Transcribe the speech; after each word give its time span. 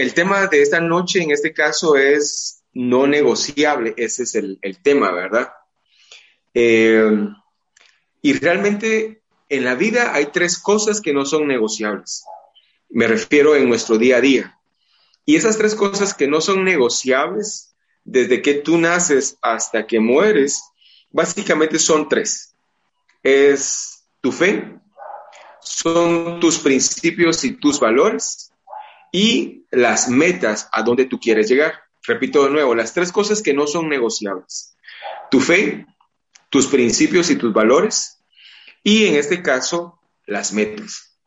el 0.00 0.14
tema 0.14 0.46
de 0.46 0.62
esta 0.62 0.80
noche 0.80 1.22
en 1.22 1.30
este 1.30 1.52
caso 1.52 1.96
es 1.96 2.62
no 2.72 3.06
negociable, 3.06 3.94
ese 3.96 4.22
es 4.22 4.34
el, 4.34 4.58
tema, 4.82 5.10
¿verdad? 5.10 5.52
Eh, 6.54 7.28
y 8.22 8.32
realmente 8.34 9.22
en 9.48 9.64
la 9.64 9.74
vida 9.74 10.14
hay 10.14 10.26
tres 10.26 10.58
cosas 10.58 11.00
que 11.00 11.12
no 11.12 11.24
son 11.24 11.48
negociables. 11.48 12.24
Me 12.88 13.06
refiero 13.06 13.56
en 13.56 13.68
nuestro 13.68 13.98
día 13.98 14.18
a 14.18 14.20
día. 14.20 14.58
Y 15.24 15.36
esas 15.36 15.58
tres 15.58 15.74
cosas 15.74 16.14
que 16.14 16.28
no 16.28 16.40
son 16.40 16.64
negociables, 16.64 17.74
desde 18.04 18.40
que 18.40 18.54
tú 18.54 18.78
naces 18.78 19.36
hasta 19.42 19.86
que 19.86 20.00
mueres, 20.00 20.62
básicamente 21.10 21.78
son 21.78 22.08
tres. 22.08 22.54
Es 23.22 24.04
tu 24.20 24.32
fe, 24.32 24.78
son 25.60 26.40
tus 26.40 26.58
principios 26.58 27.44
y 27.44 27.52
tus 27.52 27.80
valores 27.80 28.47
y 29.12 29.64
las 29.70 30.08
metas 30.08 30.68
a 30.72 30.82
donde 30.82 31.06
tú 31.06 31.18
quieres 31.18 31.48
llegar. 31.48 31.74
Repito 32.02 32.44
de 32.44 32.50
nuevo, 32.50 32.74
las 32.74 32.94
tres 32.94 33.12
cosas 33.12 33.42
que 33.42 33.54
no 33.54 33.66
son 33.66 33.88
negociables. 33.88 34.76
Tu 35.30 35.40
fe, 35.40 35.86
tus 36.50 36.66
principios 36.66 37.30
y 37.30 37.36
tus 37.36 37.52
valores 37.52 38.18
y 38.82 39.06
en 39.06 39.16
este 39.16 39.42
caso 39.42 40.00
las 40.26 40.52
metas. 40.52 41.18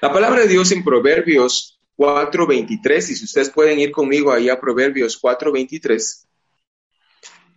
La 0.00 0.12
palabra 0.12 0.40
de 0.40 0.48
Dios 0.48 0.72
en 0.72 0.82
Proverbios 0.82 1.80
4.23, 1.96 2.96
y 3.10 3.14
si 3.14 3.24
ustedes 3.24 3.50
pueden 3.50 3.78
ir 3.78 3.92
conmigo 3.92 4.32
ahí 4.32 4.48
a 4.48 4.58
Proverbios 4.58 5.20
4.23, 5.20 6.26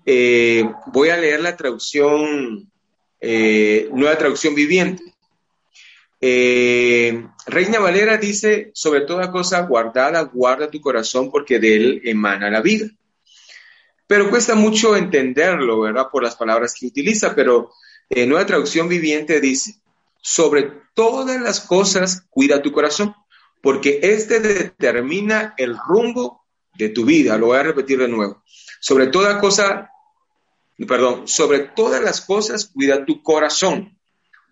eh, 0.06 0.70
voy 0.88 1.10
a 1.10 1.18
leer 1.18 1.42
la 1.42 1.58
traducción, 1.58 2.72
eh, 3.20 3.90
nueva 3.92 4.18
traducción 4.18 4.54
viviente. 4.54 5.15
Eh, 6.22 7.28
Reina 7.46 7.80
Valera 7.80 8.18
dice, 8.18 8.72
sobre 8.74 9.02
toda 9.02 9.32
cosa 9.32 9.62
guardada, 9.62 10.22
guarda 10.22 10.72
tu 10.72 10.82
corazón 10.82 11.30
porque 11.32 11.60
de 11.60 11.76
él 11.76 12.02
emana 12.06 12.50
la 12.50 12.62
vida. 12.62 12.88
Pero 14.08 14.30
cuesta 14.30 14.56
mucho 14.56 14.96
entenderlo, 14.96 15.82
¿verdad? 15.82 16.08
Por 16.12 16.24
las 16.24 16.36
palabras 16.36 16.76
que 16.80 16.88
utiliza, 16.88 17.36
pero 17.36 17.72
en 18.10 18.30
Nueva 18.30 18.46
Traducción 18.46 18.88
Viviente 18.88 19.42
dice, 19.42 19.82
sobre 20.22 20.72
todas 20.94 21.42
las 21.42 21.60
cosas 21.60 22.26
cuida 22.30 22.62
tu 22.62 22.72
corazón, 22.72 23.16
porque 23.62 24.00
este 24.04 24.40
determina 24.40 25.54
el 25.58 25.78
rumbo 25.78 26.46
de 26.76 26.90
tu 26.90 27.06
vida. 27.06 27.38
Lo 27.38 27.48
voy 27.48 27.58
a 27.58 27.64
repetir 27.64 28.00
de 28.00 28.08
nuevo. 28.08 28.44
Sobre 28.80 29.08
toda 29.08 29.40
cosa, 29.40 29.90
perdón, 30.88 31.28
sobre 31.28 31.60
todas 31.60 32.02
las 32.02 32.22
cosas 32.22 32.68
cuida 32.68 33.06
tu 33.06 33.24
corazón, 33.24 33.98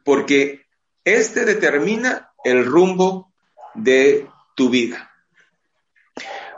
porque 0.03 0.62
este 1.03 1.45
determina 1.45 2.31
el 2.43 2.65
rumbo 2.65 3.31
de 3.73 4.27
tu 4.55 4.69
vida. 4.69 5.11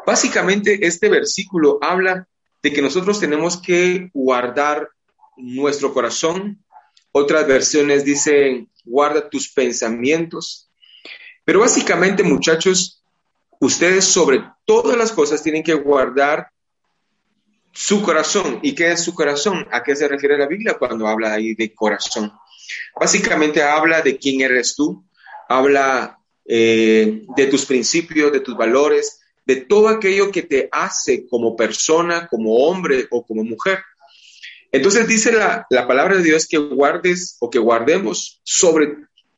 Básicamente, 0.05 0.85
este 0.85 1.09
versículo 1.09 1.79
habla 1.81 2.27
de 2.61 2.73
que 2.73 2.81
nosotros 2.81 3.19
tenemos 3.19 3.57
que 3.57 4.09
guardar 4.13 4.89
nuestro 5.37 5.93
corazón. 5.93 6.63
Otras 7.11 7.47
versiones 7.47 8.05
dicen, 8.05 8.69
guarda 8.83 9.29
tus 9.29 9.51
pensamientos. 9.51 10.69
Pero 11.43 11.61
básicamente, 11.61 12.23
muchachos, 12.23 13.03
ustedes 13.59 14.05
sobre 14.05 14.43
todas 14.65 14.97
las 14.97 15.11
cosas 15.11 15.41
tienen 15.41 15.63
que 15.63 15.73
guardar 15.73 16.49
su 17.71 18.01
corazón. 18.01 18.59
¿Y 18.61 18.75
qué 18.75 18.91
es 18.91 19.03
su 19.03 19.13
corazón? 19.13 19.67
¿A 19.71 19.83
qué 19.83 19.95
se 19.95 20.07
refiere 20.07 20.37
la 20.37 20.47
Biblia 20.47 20.75
cuando 20.77 21.07
habla 21.07 21.33
ahí 21.33 21.55
de 21.55 21.73
corazón? 21.73 22.31
Básicamente 22.99 23.61
habla 23.61 24.01
de 24.01 24.17
quién 24.17 24.41
eres 24.41 24.75
tú, 24.75 25.05
habla 25.47 26.19
eh, 26.45 27.23
de 27.35 27.47
tus 27.47 27.65
principios, 27.65 28.31
de 28.31 28.39
tus 28.39 28.55
valores, 28.55 29.21
de 29.45 29.57
todo 29.57 29.89
aquello 29.89 30.31
que 30.31 30.43
te 30.43 30.69
hace 30.71 31.27
como 31.27 31.55
persona, 31.55 32.27
como 32.27 32.55
hombre 32.55 33.07
o 33.11 33.25
como 33.25 33.43
mujer. 33.43 33.79
Entonces 34.71 35.07
dice 35.07 35.31
la, 35.31 35.65
la 35.69 35.87
palabra 35.87 36.17
de 36.17 36.23
Dios 36.23 36.47
que 36.47 36.57
guardes 36.57 37.37
o 37.39 37.49
que 37.49 37.59
guardemos 37.59 38.41
sobre 38.43 38.95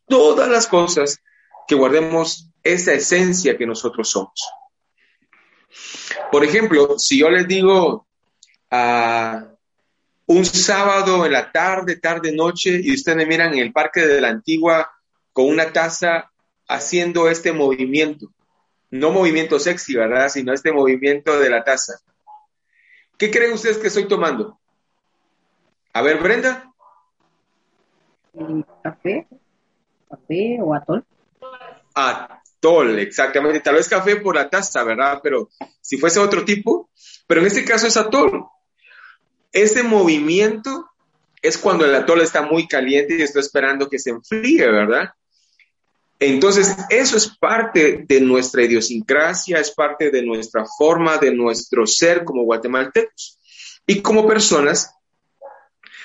todas 0.08 0.50
las 0.50 0.68
cosas, 0.68 1.20
que 1.68 1.76
guardemos 1.76 2.50
esa 2.64 2.94
esencia 2.94 3.58
que 3.58 3.66
nosotros 3.66 4.10
somos. 4.10 4.50
Por 6.32 6.44
ejemplo, 6.44 6.98
si 6.98 7.20
yo 7.20 7.30
les 7.30 7.48
digo 7.48 8.08
a 8.72 9.57
un 10.28 10.46
sábado 10.46 11.26
en 11.26 11.32
la 11.32 11.52
tarde, 11.52 11.98
tarde, 11.98 12.34
noche, 12.34 12.80
y 12.84 12.94
ustedes 12.94 13.18
me 13.18 13.26
miran 13.26 13.54
en 13.54 13.60
el 13.60 13.72
parque 13.72 14.06
de 14.06 14.22
la 14.22 14.28
antigua 14.28 14.92
con 15.32 15.46
una 15.48 15.72
taza 15.72 16.32
haciendo 16.68 17.30
este 17.30 17.54
movimiento. 17.54 18.28
No 18.92 19.12
movimiento 19.12 19.58
sexy, 19.60 19.96
¿verdad? 19.96 20.30
Sino 20.30 20.54
este 20.54 20.72
movimiento 20.74 21.40
de 21.40 21.50
la 21.50 21.64
taza. 21.64 21.94
¿Qué 23.18 23.32
creen 23.32 23.54
ustedes 23.54 23.78
que 23.78 23.88
estoy 23.88 24.08
tomando? 24.08 24.60
A 25.94 26.02
ver, 26.02 26.22
Brenda. 26.22 26.72
Café, 28.84 29.28
café 30.10 30.58
o 30.62 30.74
atol. 30.76 31.06
Atol, 31.96 33.00
exactamente. 33.00 33.62
Tal 33.62 33.76
vez 33.76 33.88
café 33.88 34.18
por 34.18 34.36
la 34.36 34.50
taza, 34.50 34.84
¿verdad? 34.84 35.22
Pero 35.24 35.50
si 35.80 35.98
fuese 35.98 36.20
otro 36.20 36.44
tipo, 36.44 36.90
pero 37.26 37.40
en 37.42 37.48
este 37.48 37.64
caso 37.64 37.88
es 37.88 37.96
atol. 37.96 38.46
Ese 39.52 39.84
movimiento 39.84 40.90
es 41.42 41.58
cuando 41.58 41.86
el 41.86 41.96
atol 41.96 42.22
está 42.22 42.42
muy 42.42 42.68
caliente 42.68 43.16
y 43.18 43.22
está 43.22 43.40
esperando 43.40 43.90
que 43.90 44.00
se 44.00 44.10
enfríe, 44.10 44.70
¿verdad? 44.70 45.10
Entonces, 46.20 46.76
eso 46.90 47.16
es 47.16 47.28
parte 47.38 48.04
de 48.08 48.22
nuestra 48.22 48.64
idiosincrasia, 48.64 49.60
es 49.60 49.72
parte 49.72 50.10
de 50.10 50.24
nuestra 50.24 50.66
forma, 50.78 51.18
de 51.18 51.32
nuestro 51.32 51.86
ser 51.86 52.24
como 52.24 52.44
guatemaltecos. 52.44 53.38
Y 53.86 54.02
como 54.02 54.28
personas, 54.28 54.92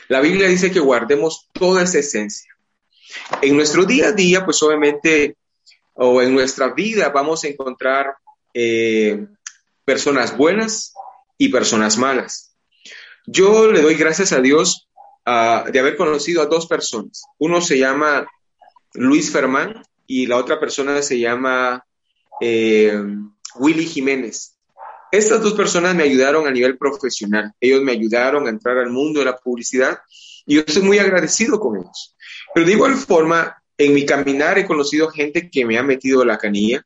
la 0.08 0.20
Biblia 0.20 0.48
dice 0.48 0.70
que 0.70 0.80
guardemos 0.80 1.48
toda 1.52 1.82
esa 1.82 1.98
esencia. 1.98 2.52
En 3.40 3.56
nuestro 3.56 3.84
día 3.84 4.08
a 4.08 4.12
día, 4.12 4.44
pues 4.44 4.62
obviamente, 4.62 5.36
o 5.94 6.20
en 6.20 6.34
nuestra 6.34 6.72
vida 6.74 7.08
vamos 7.08 7.44
a 7.44 7.48
encontrar 7.48 8.14
eh, 8.52 9.26
personas 9.84 10.36
buenas 10.36 10.92
y 11.38 11.48
personas 11.48 11.96
malas. 11.96 12.51
Yo 13.26 13.70
le 13.70 13.82
doy 13.82 13.94
gracias 13.94 14.32
a 14.32 14.40
Dios 14.40 14.88
ah, 15.24 15.64
de 15.70 15.78
haber 15.78 15.96
conocido 15.96 16.42
a 16.42 16.46
dos 16.46 16.66
personas. 16.66 17.24
Uno 17.38 17.60
se 17.60 17.78
llama 17.78 18.26
Luis 18.94 19.30
Fermán 19.30 19.82
y 20.06 20.26
la 20.26 20.36
otra 20.36 20.58
persona 20.58 21.00
se 21.02 21.18
llama 21.18 21.84
eh, 22.40 23.00
Willy 23.56 23.86
Jiménez. 23.86 24.56
Estas 25.12 25.42
dos 25.42 25.54
personas 25.54 25.94
me 25.94 26.04
ayudaron 26.04 26.46
a 26.46 26.50
nivel 26.50 26.78
profesional. 26.78 27.52
Ellos 27.60 27.82
me 27.82 27.92
ayudaron 27.92 28.46
a 28.46 28.50
entrar 28.50 28.78
al 28.78 28.90
mundo 28.90 29.20
de 29.20 29.26
la 29.26 29.36
publicidad 29.36 29.98
y 30.46 30.56
yo 30.56 30.62
estoy 30.66 30.82
muy 30.82 30.98
agradecido 30.98 31.60
con 31.60 31.76
ellos. 31.76 32.16
Pero 32.54 32.66
de 32.66 32.72
igual 32.72 32.94
forma, 32.94 33.62
en 33.78 33.94
mi 33.94 34.04
caminar 34.04 34.58
he 34.58 34.66
conocido 34.66 35.08
gente 35.08 35.50
que 35.50 35.64
me 35.64 35.78
ha 35.78 35.82
metido 35.82 36.24
la 36.24 36.38
canilla. 36.38 36.84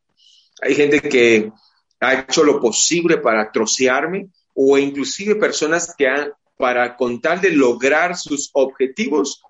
Hay 0.61 0.75
gente 0.75 1.01
que 1.01 1.53
ha 2.01 2.15
hecho 2.15 2.45
lo 2.45 2.61
posible 2.61 3.19
para 3.19 3.51
trocearme 3.51 4.29
o 4.57 4.79
inclusive 4.79 5.37
personas 5.37 5.95
que 5.97 6.09
han, 6.09 6.33
para 6.57 6.97
con 6.97 7.21
tal 7.21 7.41
de 7.43 7.51
lograr 7.51 8.17
sus 8.17 8.51
objetivos, 8.55 9.43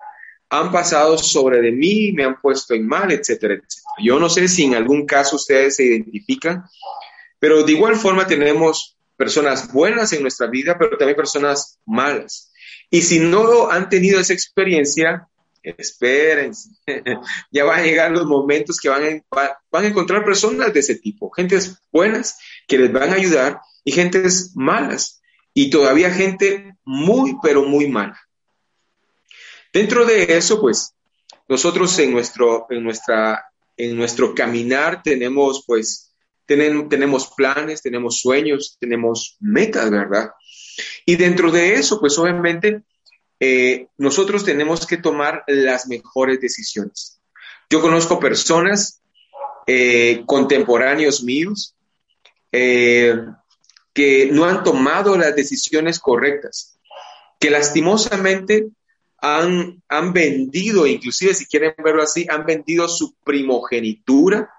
han 0.49 0.71
pasado 0.71 1.17
sobre 1.17 1.61
de 1.61 1.71
mí, 1.71 2.11
me 2.11 2.25
han 2.25 2.39
puesto 2.39 2.73
en 2.73 2.85
mal, 2.85 3.11
etcétera, 3.11 3.55
etcétera. 3.55 3.93
Yo 4.03 4.19
no 4.19 4.29
sé 4.29 4.47
si 4.47 4.65
en 4.65 4.75
algún 4.75 5.05
caso 5.05 5.37
ustedes 5.37 5.77
se 5.77 5.85
identifican, 5.85 6.65
pero 7.39 7.63
de 7.63 7.71
igual 7.71 7.95
forma 7.95 8.27
tenemos 8.27 8.97
personas 9.15 9.71
buenas 9.71 10.11
en 10.13 10.21
nuestra 10.21 10.47
vida, 10.47 10.77
pero 10.77 10.97
también 10.97 11.15
personas 11.15 11.79
malas. 11.85 12.51
Y 12.89 13.01
si 13.01 13.19
no 13.19 13.69
han 13.69 13.89
tenido 13.89 14.19
esa 14.19 14.33
experiencia, 14.33 15.27
espérense, 15.77 16.69
ya 17.51 17.63
van 17.63 17.79
a 17.79 17.83
llegar 17.83 18.11
los 18.11 18.25
momentos 18.25 18.79
que 18.79 18.89
van 18.89 19.23
a, 19.31 19.59
van 19.71 19.85
encontrar 19.85 20.23
personas 20.23 20.73
de 20.73 20.79
ese 20.79 20.95
tipo, 20.95 21.29
gentes 21.31 21.81
buenas 21.91 22.37
que 22.67 22.77
les 22.77 22.91
van 22.91 23.11
a 23.11 23.15
ayudar 23.15 23.59
y 23.83 23.91
gentes 23.91 24.51
malas 24.55 25.21
y 25.53 25.69
todavía 25.69 26.11
gente 26.11 26.75
muy, 26.85 27.35
pero 27.41 27.63
muy 27.63 27.87
mala. 27.87 28.19
Dentro 29.73 30.05
de 30.05 30.37
eso, 30.37 30.61
pues, 30.61 30.93
nosotros 31.47 31.97
en 31.99 32.11
nuestro, 32.11 32.67
en 32.69 32.83
nuestra, 32.83 33.45
en 33.75 33.95
nuestro 33.95 34.35
caminar 34.35 35.01
tenemos, 35.01 35.63
pues, 35.65 36.15
tenemos 36.45 37.33
planes, 37.35 37.81
tenemos 37.81 38.19
sueños, 38.19 38.77
tenemos 38.79 39.37
metas, 39.39 39.89
¿verdad? 39.89 40.31
Y 41.05 41.15
dentro 41.15 41.51
de 41.51 41.73
eso, 41.73 41.99
pues, 41.99 42.17
obviamente, 42.17 42.83
eh, 43.39 43.87
nosotros 43.97 44.43
tenemos 44.43 44.85
que 44.85 44.97
tomar 44.97 45.43
las 45.47 45.87
mejores 45.87 46.39
decisiones. 46.39 47.19
Yo 47.69 47.81
conozco 47.81 48.19
personas 48.19 49.01
eh, 49.67 50.23
contemporáneos 50.25 51.23
míos 51.23 51.75
eh, 52.51 53.15
que 53.93 54.29
no 54.31 54.45
han 54.45 54.63
tomado 54.63 55.17
las 55.17 55.35
decisiones 55.35 55.99
correctas, 55.99 56.79
que 57.39 57.51
lastimosamente 57.51 58.69
han, 59.19 59.83
han 59.87 60.13
vendido, 60.13 60.87
inclusive 60.87 61.33
si 61.33 61.45
quieren 61.45 61.73
verlo 61.83 62.03
así, 62.03 62.25
han 62.29 62.45
vendido 62.45 62.87
su 62.87 63.15
primogenitura 63.23 64.51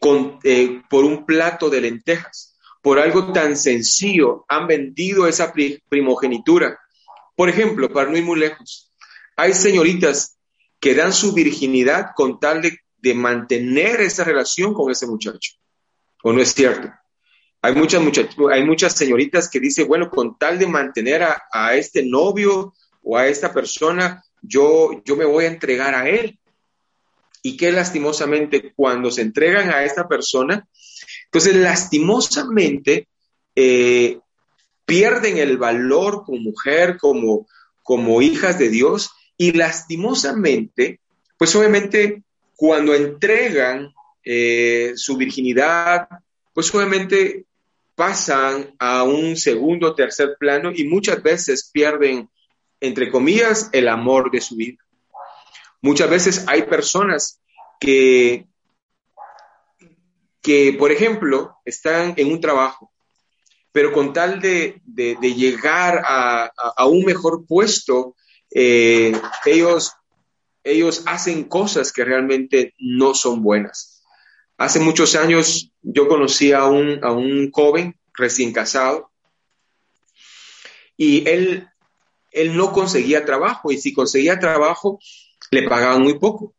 por 0.00 1.04
un 1.04 1.24
plato 1.24 1.70
de 1.70 1.80
lentejas, 1.80 2.58
por 2.82 2.98
algo 2.98 3.32
tan 3.32 3.56
sencillo, 3.56 4.44
han 4.48 4.66
vendido 4.66 5.26
esa 5.26 5.54
primogenitura. 5.88 6.78
Por 7.34 7.48
ejemplo, 7.48 7.92
para 7.92 8.10
no 8.10 8.16
ir 8.16 8.24
muy 8.24 8.38
lejos, 8.38 8.92
hay 9.36 9.52
señoritas 9.52 10.38
que 10.80 10.94
dan 10.94 11.12
su 11.12 11.32
virginidad 11.32 12.10
con 12.14 12.38
tal 12.38 12.62
de, 12.62 12.78
mantener 13.14 14.00
esa 14.00 14.24
relación 14.24 14.72
con 14.72 14.90
ese 14.90 15.06
muchacho. 15.06 15.52
¿O 16.22 16.32
no 16.32 16.40
es 16.40 16.54
cierto? 16.54 16.90
Hay 17.60 17.74
muchas, 17.74 18.02
hay 18.50 18.64
muchas 18.64 18.94
señoritas 18.94 19.50
que 19.50 19.60
dicen, 19.60 19.86
bueno, 19.86 20.08
con 20.08 20.38
tal 20.38 20.58
de 20.58 20.66
mantener 20.66 21.22
a, 21.22 21.42
a 21.52 21.74
este 21.74 22.02
novio 22.02 22.72
o 23.02 23.18
a 23.18 23.26
esta 23.26 23.52
persona, 23.52 24.24
yo, 24.40 25.02
yo 25.04 25.16
me 25.16 25.24
voy 25.24 25.44
a 25.44 25.48
entregar 25.48 25.94
a 25.94 26.08
él 26.08 26.38
y 27.42 27.58
que 27.58 27.70
lastimosamente 27.70 28.72
cuando 28.74 29.10
se 29.10 29.20
entregan 29.20 29.70
a 29.70 29.84
esta 29.84 30.08
persona, 30.08 30.66
entonces 31.26 31.56
lastimosamente 31.56 33.08
eh, 33.54 34.18
pierden 34.84 35.38
el 35.38 35.58
valor 35.58 36.24
como 36.24 36.38
mujer, 36.38 36.98
como, 36.98 37.46
como 37.82 38.22
hijas 38.22 38.58
de 38.58 38.68
Dios 38.68 39.10
y 39.36 39.52
lastimosamente, 39.52 41.00
pues 41.38 41.54
obviamente 41.56 42.22
cuando 42.56 42.94
entregan 42.94 43.92
eh, 44.24 44.92
su 44.96 45.16
virginidad, 45.16 46.08
pues 46.52 46.74
obviamente 46.74 47.44
pasan 47.94 48.74
a 48.78 49.02
un 49.02 49.36
segundo 49.36 49.88
o 49.88 49.94
tercer 49.94 50.36
plano 50.38 50.72
y 50.74 50.84
muchas 50.84 51.22
veces 51.22 51.70
pierden, 51.72 52.28
entre 52.80 53.10
comillas, 53.10 53.70
el 53.72 53.88
amor 53.88 54.30
de 54.30 54.40
su 54.40 54.56
vida. 54.56 54.78
Muchas 55.82 56.08
veces 56.08 56.44
hay 56.48 56.62
personas 56.62 57.40
que, 57.78 58.46
que 60.40 60.74
por 60.78 60.90
ejemplo, 60.90 61.58
están 61.64 62.14
en 62.16 62.32
un 62.32 62.40
trabajo, 62.40 62.93
pero 63.74 63.92
con 63.92 64.12
tal 64.12 64.40
de, 64.40 64.80
llegar 65.20 66.00
a, 66.06 66.86
un 66.86 67.04
mejor 67.04 67.44
puesto, 67.44 68.14
eh, 68.48 69.20
ellos, 69.44 69.94
ellos 70.62 71.02
hacen 71.06 71.42
cosas 71.42 71.92
que 71.92 72.04
realmente 72.04 72.72
no 72.78 73.14
son 73.14 73.42
buenas. 73.42 74.04
Hace 74.58 74.78
muchos 74.78 75.16
años 75.16 75.72
yo 75.82 76.06
conocí 76.06 76.52
a 76.52 76.66
un, 76.66 77.02
a 77.02 77.10
un 77.10 77.50
joven 77.50 77.98
recién 78.16 78.52
casado 78.52 79.10
y 80.96 81.28
él, 81.28 81.68
él 82.30 82.56
no 82.56 82.70
conseguía 82.70 83.24
trabajo 83.24 83.72
y 83.72 83.78
si 83.78 83.92
conseguía 83.92 84.38
trabajo 84.38 85.00
le 85.50 85.68
pagaban 85.68 86.02
muy 86.02 86.16
poco. 86.20 86.54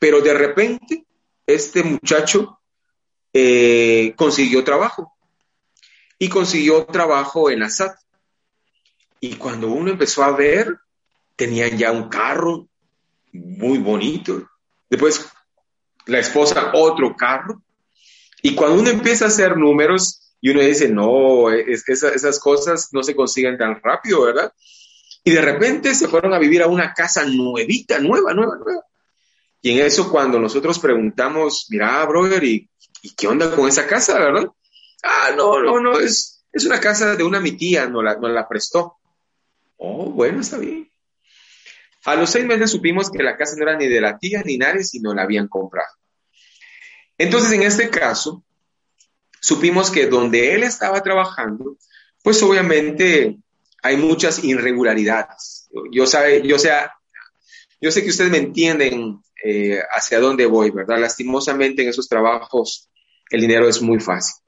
Pero 0.00 0.20
de 0.20 0.34
repente, 0.34 1.06
este 1.46 1.84
muchacho 1.84 2.58
eh, 3.32 4.12
consiguió 4.16 4.64
trabajo 4.64 5.12
y 6.22 6.28
consiguió 6.28 6.84
trabajo 6.84 7.50
en 7.50 7.58
la 7.58 7.68
SAT. 7.68 7.96
Y 9.18 9.34
cuando 9.34 9.66
uno 9.66 9.90
empezó 9.90 10.22
a 10.22 10.30
ver, 10.30 10.78
tenían 11.34 11.76
ya 11.76 11.90
un 11.90 12.08
carro 12.08 12.68
muy 13.32 13.78
bonito. 13.78 14.48
Después, 14.88 15.26
la 16.06 16.20
esposa, 16.20 16.70
otro 16.74 17.16
carro. 17.16 17.60
Y 18.40 18.54
cuando 18.54 18.78
uno 18.78 18.90
empieza 18.90 19.24
a 19.24 19.28
hacer 19.28 19.56
números 19.56 20.32
y 20.40 20.50
uno 20.50 20.60
dice, 20.60 20.88
no, 20.88 21.50
es 21.50 21.82
que 21.82 21.94
esas 21.94 22.38
cosas 22.38 22.90
no 22.92 23.02
se 23.02 23.16
consiguen 23.16 23.58
tan 23.58 23.82
rápido, 23.82 24.22
¿verdad? 24.22 24.52
Y 25.24 25.32
de 25.32 25.42
repente 25.42 25.92
se 25.92 26.06
fueron 26.06 26.34
a 26.34 26.38
vivir 26.38 26.62
a 26.62 26.68
una 26.68 26.94
casa 26.94 27.24
nuevita, 27.26 27.98
nueva, 27.98 28.32
nueva, 28.32 28.58
nueva. 28.64 28.84
Y 29.60 29.72
en 29.72 29.84
eso 29.84 30.08
cuando 30.08 30.38
nosotros 30.38 30.78
preguntamos, 30.78 31.66
mira, 31.68 32.06
brother, 32.06 32.44
¿y, 32.44 32.70
qué 33.16 33.26
onda 33.26 33.52
con 33.56 33.68
esa 33.68 33.88
casa, 33.88 34.20
verdad? 34.20 34.52
Ah, 35.02 35.30
no, 35.36 35.60
no, 35.60 35.80
no, 35.80 35.98
es, 35.98 36.44
es 36.52 36.64
una 36.64 36.80
casa 36.80 37.16
de 37.16 37.24
una 37.24 37.40
mi 37.40 37.52
tía, 37.52 37.86
nos 37.86 38.04
la, 38.04 38.16
la 38.16 38.48
prestó. 38.48 38.98
Oh, 39.76 40.10
bueno, 40.10 40.40
está 40.40 40.58
bien. 40.58 40.90
A 42.04 42.14
los 42.14 42.30
seis 42.30 42.44
meses 42.44 42.70
supimos 42.70 43.10
que 43.10 43.22
la 43.22 43.36
casa 43.36 43.54
no 43.56 43.62
era 43.62 43.76
ni 43.76 43.88
de 43.88 44.00
la 44.00 44.18
tía 44.18 44.42
ni 44.44 44.58
nadie, 44.58 44.84
sino 44.84 45.14
la 45.14 45.22
habían 45.22 45.48
comprado. 45.48 45.88
Entonces, 47.16 47.52
en 47.52 47.62
este 47.62 47.90
caso, 47.90 48.44
supimos 49.40 49.90
que 49.90 50.06
donde 50.06 50.54
él 50.54 50.62
estaba 50.62 51.02
trabajando, 51.02 51.76
pues 52.22 52.42
obviamente 52.42 53.38
hay 53.82 53.96
muchas 53.96 54.42
irregularidades. 54.42 55.68
Yo, 55.90 56.06
sabe, 56.06 56.46
yo, 56.46 56.58
sea, 56.58 56.92
yo 57.80 57.90
sé 57.90 58.02
que 58.02 58.10
ustedes 58.10 58.30
me 58.30 58.38
entienden 58.38 59.20
eh, 59.44 59.80
hacia 59.90 60.20
dónde 60.20 60.46
voy, 60.46 60.70
¿verdad? 60.70 61.00
Lastimosamente 61.00 61.82
en 61.82 61.88
esos 61.88 62.08
trabajos 62.08 62.88
el 63.30 63.40
dinero 63.40 63.68
es 63.68 63.80
muy 63.80 63.98
fácil. 63.98 64.41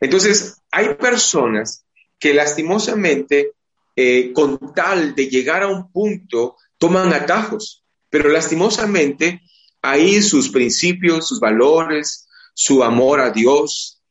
Entonces, 0.00 0.62
hay 0.70 0.94
personas 0.94 1.84
que 2.18 2.34
lastimosamente, 2.34 3.52
eh, 3.94 4.32
con 4.32 4.72
tal 4.74 5.14
de 5.14 5.28
llegar 5.28 5.62
a 5.62 5.68
un 5.68 5.92
punto, 5.92 6.56
toman 6.78 7.12
atajos, 7.12 7.84
pero 8.08 8.30
lastimosamente 8.30 9.42
ahí 9.82 10.22
sus 10.22 10.48
principios, 10.50 11.28
sus 11.28 11.40
valores, 11.40 12.28
su 12.54 12.82
amor 12.82 13.20
a 13.20 13.30
Dios, 13.30 14.02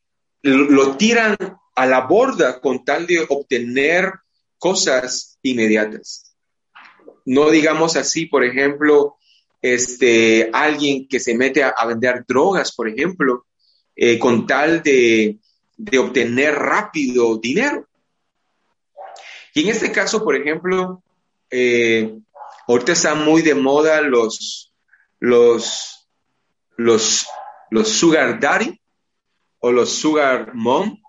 lo 0.42 0.96
tiran 0.96 1.36
a 1.76 1.86
la 1.86 2.02
borda 2.02 2.60
con 2.62 2.84
tal 2.86 3.08
de 3.08 3.26
obtener 3.28 4.14
cosas 4.58 5.38
inmediatas. 5.42 6.36
No 7.26 7.50
digamos 7.50 7.96
así, 7.96 8.26
por 8.26 8.44
ejemplo, 8.44 9.18
este, 9.62 10.50
alguien 10.54 11.08
que 11.08 11.20
se 11.20 11.36
mete 11.36 11.64
a, 11.64 11.74
vender 11.86 12.26
drogas, 12.28 12.74
por 12.74 12.88
ejemplo, 12.88 13.46
eh, 13.96 14.18
con 14.18 14.48
tal 14.48 14.82
de, 14.82 15.40
obtener 15.98 16.56
rápido 16.56 17.38
dinero. 17.38 17.88
Y 19.54 19.64
en 19.64 19.70
este 19.70 19.92
caso, 19.92 20.24
por 20.24 20.36
ejemplo, 20.36 21.02
eh, 21.50 22.18
ahorita 22.68 22.92
están 22.92 23.26
muy 23.26 23.42
de 23.42 23.56
moda 23.56 24.02
los, 24.02 24.74
los, 25.20 26.08
los, 26.78 27.28
los 27.72 27.90
sugar 27.90 28.40
daddy 28.40 28.80
o 29.60 29.72
los 29.72 29.90
sugar 29.90 30.54
mom, 30.54 31.02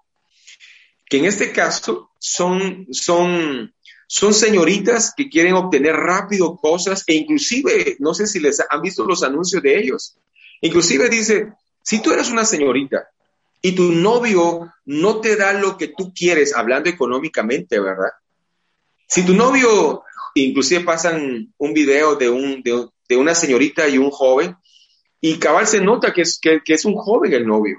que 1.06 1.18
en 1.18 1.26
este 1.26 1.52
caso 1.52 2.10
son, 2.18 2.86
son, 2.90 3.74
son 4.06 4.34
señoritas 4.34 5.12
que 5.16 5.28
quieren 5.28 5.54
obtener 5.54 5.94
rápido 5.94 6.56
cosas 6.56 7.04
e 7.06 7.14
inclusive, 7.14 7.96
no 7.98 8.14
sé 8.14 8.26
si 8.26 8.40
les 8.40 8.60
han 8.68 8.82
visto 8.82 9.04
los 9.04 9.22
anuncios 9.22 9.62
de 9.62 9.78
ellos, 9.78 10.16
inclusive 10.60 11.08
dice, 11.08 11.52
si 11.82 12.02
tú 12.02 12.12
eres 12.12 12.30
una 12.30 12.44
señorita 12.44 13.08
y 13.62 13.72
tu 13.72 13.92
novio 13.92 14.72
no 14.86 15.20
te 15.20 15.36
da 15.36 15.52
lo 15.52 15.76
que 15.76 15.88
tú 15.88 16.12
quieres, 16.14 16.54
hablando 16.54 16.88
económicamente, 16.88 17.78
¿verdad? 17.78 18.10
Si 19.06 19.24
tu 19.24 19.34
novio, 19.34 20.02
inclusive 20.34 20.84
pasan 20.84 21.52
un 21.58 21.74
video 21.74 22.16
de, 22.16 22.30
un, 22.30 22.62
de, 22.62 23.16
una 23.16 23.34
señorita 23.34 23.88
y 23.88 23.98
un 23.98 24.10
joven, 24.10 24.56
y 25.20 25.38
cabal 25.38 25.66
se 25.66 25.80
nota 25.80 26.12
que 26.12 26.22
es, 26.22 26.40
que 26.40 26.62
es 26.66 26.84
un 26.84 26.94
joven 26.94 27.32
el 27.32 27.46
novio, 27.46 27.76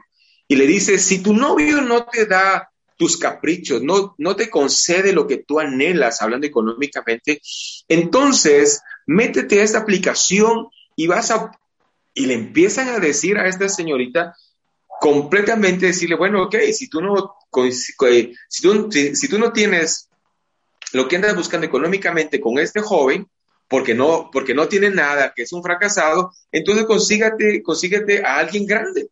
y 0.47 0.55
le 0.55 0.67
dice, 0.67 0.97
si 0.97 1.23
tu 1.23 1.33
novio 1.33 1.81
no 1.81 2.05
te 2.05 2.25
da 2.25 2.69
tus 2.97 3.17
caprichos, 3.17 3.81
no, 3.81 4.13
no 4.19 4.35
te 4.35 4.50
concede 4.50 5.11
lo 5.11 5.25
que 5.25 5.38
tú 5.38 5.59
anhelas, 5.59 6.21
hablando 6.21 6.45
económicamente, 6.45 7.41
entonces 7.88 8.81
métete 9.07 9.59
a 9.59 9.63
esta 9.63 9.79
aplicación 9.79 10.67
y 10.95 11.07
vas 11.07 11.31
a, 11.31 11.51
y 12.13 12.27
le 12.27 12.35
empiezan 12.35 12.89
a 12.89 13.00
decir 13.00 13.38
a 13.38 13.47
esta 13.47 13.69
señorita, 13.69 14.35
completamente 15.01 15.88
decirle, 15.88 16.15
bueno, 16.15 16.43
ok, 16.43 16.58
si 16.72 16.88
tú 16.88 17.01
no, 17.01 17.34
si 17.67 18.62
tú, 18.62 18.88
si, 18.91 19.27
tú 19.27 19.39
no 19.39 19.51
tienes 19.51 20.08
lo 20.93 21.08
que 21.08 21.15
andas 21.15 21.36
buscando 21.36 21.65
económicamente 21.65 22.39
con 22.39 22.60
este 22.60 22.81
joven, 22.81 23.27
porque 23.67 23.96
no, 23.96 24.29
porque 24.31 24.53
no 24.53 24.67
tiene 24.67 24.91
nada, 24.91 25.34
que 25.36 25.41
es 25.41 25.53
un 25.53 25.63
fracasado, 25.63 26.31
entonces 26.51 26.86
consígate, 26.86 28.24
a 28.24 28.38
alguien 28.38 28.67
grande 28.67 29.10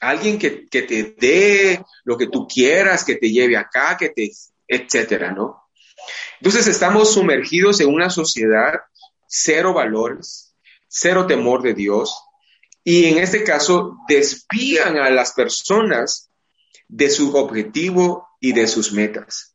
alguien 0.00 0.38
que, 0.38 0.50
te 0.70 1.16
dé 1.18 1.84
lo 2.04 2.16
que 2.16 2.28
tú 2.28 2.46
quieras, 2.46 3.02
que 3.02 3.16
te 3.16 3.28
lleve 3.28 3.56
acá, 3.56 3.96
que 3.98 4.10
te, 4.10 4.30
etcétera, 4.68 5.32
¿no? 5.32 5.64
Entonces 6.40 6.68
estamos 6.68 7.12
sumergidos 7.12 7.80
en 7.80 7.92
una 7.92 8.08
sociedad 8.08 8.74
cero 9.26 9.74
valores, 9.74 10.54
cero 10.86 11.26
temor 11.26 11.62
de 11.62 11.74
Dios, 11.74 12.16
y 12.90 13.04
en 13.04 13.18
este 13.18 13.44
caso 13.44 13.98
despían 14.08 14.96
a 14.96 15.10
las 15.10 15.34
personas 15.34 16.30
de 16.88 17.10
su 17.10 17.36
objetivo 17.36 18.26
y 18.40 18.52
de 18.52 18.66
sus 18.66 18.92
metas. 18.92 19.54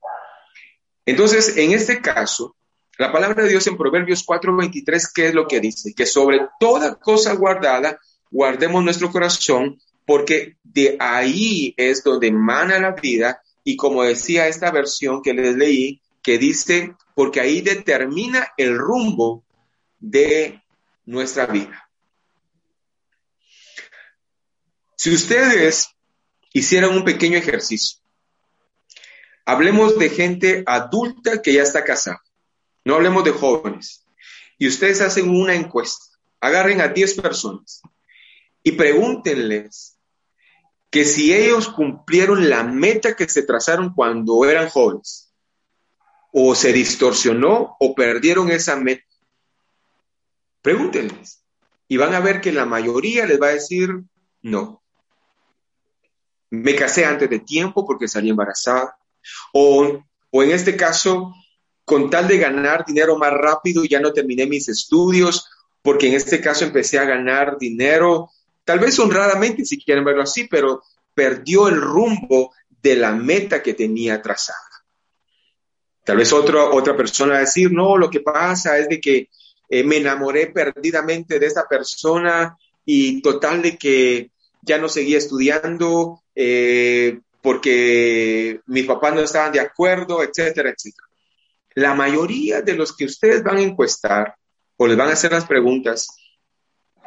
Entonces, 1.04 1.58
en 1.58 1.72
este 1.72 2.00
caso, 2.00 2.56
la 3.00 3.12
palabra 3.12 3.42
de 3.42 3.50
Dios 3.50 3.66
en 3.66 3.76
Proverbios 3.76 4.24
4:23, 4.24 5.12
¿qué 5.12 5.30
es 5.30 5.34
lo 5.34 5.48
que 5.48 5.60
dice? 5.60 5.96
Que 5.96 6.06
sobre 6.06 6.48
toda 6.60 6.94
cosa 6.94 7.34
guardada, 7.34 7.98
guardemos 8.30 8.84
nuestro 8.84 9.12
corazón, 9.12 9.80
porque 10.06 10.58
de 10.62 10.96
ahí 11.00 11.74
es 11.76 12.04
donde 12.04 12.28
emana 12.28 12.78
la 12.78 12.92
vida 12.92 13.42
y 13.64 13.76
como 13.76 14.04
decía 14.04 14.48
esta 14.48 14.70
versión 14.70 15.24
que 15.24 15.34
les 15.34 15.56
leí, 15.56 16.04
que 16.22 16.38
dice, 16.38 16.96
porque 17.16 17.40
ahí 17.40 17.62
determina 17.62 18.50
el 18.58 18.78
rumbo 18.78 19.44
de 20.00 20.62
nuestra 21.08 21.48
vida. 21.48 21.83
Si 25.04 25.14
ustedes 25.14 25.90
hicieran 26.54 26.92
un 26.92 27.04
pequeño 27.04 27.38
ejercicio, 27.38 28.00
hablemos 29.44 30.00
de 30.00 30.10
gente 30.10 30.64
adulta 30.66 31.42
que 31.42 31.52
ya 31.52 31.64
está 31.64 31.84
casada, 31.84 32.24
no 32.86 32.96
hablemos 32.96 33.26
de 33.26 33.32
jóvenes, 33.32 34.06
y 34.58 34.70
ustedes 34.70 35.02
hacen 35.02 35.30
una 35.30 35.56
encuesta, 35.56 36.06
agarren 36.40 36.80
a 36.80 36.88
10 36.88 37.20
personas 37.20 37.82
y 38.64 38.72
pregúntenles 38.72 40.00
que 40.90 41.04
si 41.04 41.34
ellos 41.34 41.68
cumplieron 41.68 42.50
la 42.50 42.64
meta 42.64 43.14
que 43.18 43.28
se 43.28 43.44
trazaron 43.44 43.94
cuando 43.94 44.46
eran 44.46 44.70
jóvenes, 44.70 45.34
o 46.32 46.56
se 46.56 46.72
distorsionó 46.72 47.76
o 47.78 47.94
perdieron 47.94 48.50
esa 48.52 48.78
meta. 48.78 49.04
Pregúntenles 50.62 51.44
y 51.90 51.98
van 51.98 52.14
a 52.14 52.22
ver 52.22 52.40
que 52.40 52.54
la 52.54 52.66
mayoría 52.66 53.26
les 53.26 53.42
va 53.42 53.48
a 53.48 53.56
decir 53.56 53.90
no. 54.42 54.83
Me 56.54 56.76
casé 56.76 57.06
antes 57.06 57.30
de 57.30 57.40
tiempo 57.40 57.86
porque 57.86 58.08
salí 58.08 58.30
embarazada. 58.30 58.96
O, 59.54 60.04
o 60.30 60.44
en 60.44 60.52
este 60.52 60.76
caso, 60.76 61.34
con 61.86 62.10
tal 62.10 62.28
de 62.28 62.38
ganar 62.38 62.86
dinero 62.86 63.18
más 63.18 63.34
rápido, 63.34 63.84
ya 63.86 64.00
no 64.00 64.14
terminé 64.14 64.46
mis 64.46 64.70
estudios 64.70 65.48
porque 65.82 66.08
en 66.08 66.14
este 66.14 66.40
caso 66.40 66.64
empecé 66.64 66.98
a 66.98 67.06
ganar 67.06 67.58
dinero, 67.60 68.30
tal 68.64 68.80
vez 68.80 68.98
honradamente 69.00 69.66
si 69.66 69.78
quieren 69.78 70.06
verlo 70.06 70.24
así, 70.24 70.48
pero 70.48 70.82
perdió 71.14 71.68
el 71.68 71.80
rumbo 71.80 72.54
de 72.82 72.96
la 72.96 73.12
meta 73.12 73.62
que 73.62 73.74
tenía 73.74 74.22
trazada. 74.22 74.60
Tal 76.06 76.18
vez 76.18 76.32
otra 76.34 76.96
persona 76.96 77.34
va 77.34 77.38
a 77.38 77.42
decir, 77.42 77.72
no, 77.72 77.98
lo 77.98 78.10
que 78.10 78.22
pasa 78.22 78.78
es 78.78 78.90
de 78.90 79.00
que 79.00 79.30
eh, 79.70 79.84
me 79.84 79.98
enamoré 79.98 80.48
perdidamente 80.48 81.40
de 81.40 81.48
esa 81.48 81.68
persona 81.68 82.58
y 82.86 83.22
total 83.22 83.62
de 83.62 83.78
que 83.78 84.32
ya 84.62 84.78
no 84.78 84.88
seguía 84.88 85.18
estudiando 85.18 86.23
eh, 86.36 87.20
porque 87.42 88.62
mis 88.68 88.86
papás 88.86 89.14
no 89.14 89.22
estaban 89.22 89.52
de 89.52 89.60
acuerdo, 89.60 90.24
etcétera, 90.24 90.70
etcétera. 90.70 91.08
La 91.76 91.94
mayoría 91.94 92.62
de 92.62 92.76
los 92.76 92.96
que 92.96 93.06
ustedes 93.06 93.44
van 93.44 93.58
a 93.58 93.62
encuestar 93.62 94.36
o 94.78 94.88
les 94.88 94.98
van 94.98 95.10
a 95.10 95.14
hacer 95.14 95.32
las 95.32 95.46
preguntas, 95.46 96.08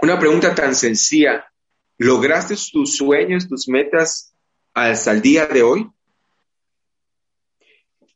una 0.02 0.18
pregunta 0.18 0.54
tan 0.54 0.74
sencilla, 0.74 1.50
¿lograste 1.98 2.54
tus 2.72 2.96
sueños, 2.96 3.48
tus 3.48 3.68
metas 3.68 4.34
hasta 4.74 5.12
el 5.12 5.22
día 5.22 5.46
de 5.46 5.62
hoy? 5.62 5.90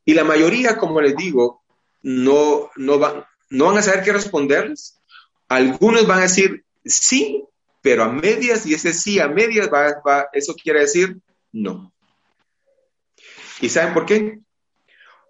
Y 0.05 0.14
la 0.14 0.25
mayoría, 0.25 0.76
como 0.76 1.00
les 1.00 1.17
digo, 1.17 1.62
no, 2.02 2.71
no, 2.76 2.99
van, 2.99 3.25
no 3.49 3.67
van 3.67 3.79
a 3.79 3.83
saber 3.83 4.02
qué 4.02 4.12
responderles. 4.12 4.99
Algunos 5.49 6.07
van 6.07 6.19
a 6.19 6.23
decir 6.23 6.64
sí, 6.85 7.45
pero 7.81 8.05
a 8.05 8.13
medias, 8.13 8.67
y 8.67 8.75
ese 8.75 8.93
sí 8.93 9.19
a 9.19 9.29
medias, 9.29 9.71
va, 9.73 10.29
eso 10.33 10.55
quiere 10.55 10.81
decir 10.81 11.19
no. 11.53 11.93
¿Y 13.61 13.69
saben 13.69 13.95
por 13.95 14.07
qué? 14.07 14.39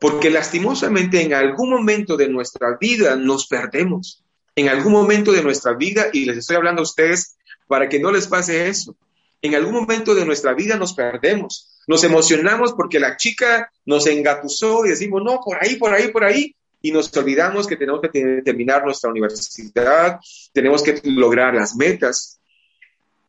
Porque 0.01 0.31
lastimosamente 0.31 1.21
en 1.23 1.35
algún 1.35 1.71
momento 1.71 2.17
de 2.17 2.29
nuestra 2.29 2.77
vida 2.81 3.17
nos 3.17 3.47
perdemos. 3.47 4.25
En 4.57 4.69
algún 4.69 4.93
momento 4.93 5.33
de 5.33 5.43
nuestra 5.43 5.75
vida, 5.75 6.07
y 6.13 6.25
les 6.25 6.39
estoy 6.39 6.57
hablando 6.57 6.81
a 6.81 6.85
ustedes 6.85 7.37
para 7.67 7.89
que 7.89 8.01
no 8.01 8.11
les 8.11 8.27
pase 8.27 8.69
eso, 8.69 8.97
en 9.43 9.55
algún 9.55 9.75
momento 9.75 10.15
de 10.15 10.25
nuestra 10.25 10.55
vida 10.55 10.77
nos 10.77 10.93
perdemos. 10.93 11.81
Nos 11.87 12.05
emocionamos 12.05 12.73
porque 12.73 13.01
la 13.01 13.17
chica 13.17 13.71
nos 13.85 14.07
engatusó 14.07 14.85
y 14.85 14.91
decimos, 14.91 15.23
no, 15.25 15.41
por 15.45 15.63
ahí, 15.63 15.77
por 15.77 15.93
ahí, 15.93 16.09
por 16.09 16.25
ahí. 16.25 16.55
Y 16.83 16.93
nos 16.93 17.15
olvidamos 17.17 17.67
que 17.67 17.77
tenemos 17.77 18.01
que 18.01 18.43
terminar 18.43 18.85
nuestra 18.85 19.11
universidad, 19.11 20.19
tenemos 20.53 20.83
que 20.83 21.01
lograr 21.05 21.55
las 21.55 21.77
metas. 21.77 22.40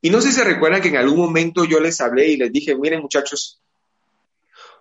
Y 0.01 0.09
no 0.09 0.19
sé 0.19 0.29
si 0.29 0.35
se 0.35 0.43
recuerdan 0.43 0.81
que 0.81 0.87
en 0.87 0.97
algún 0.97 1.19
momento 1.19 1.63
yo 1.63 1.79
les 1.79 2.01
hablé 2.01 2.29
y 2.29 2.37
les 2.37 2.51
dije, 2.51 2.75
miren 2.75 3.01
muchachos, 3.01 3.61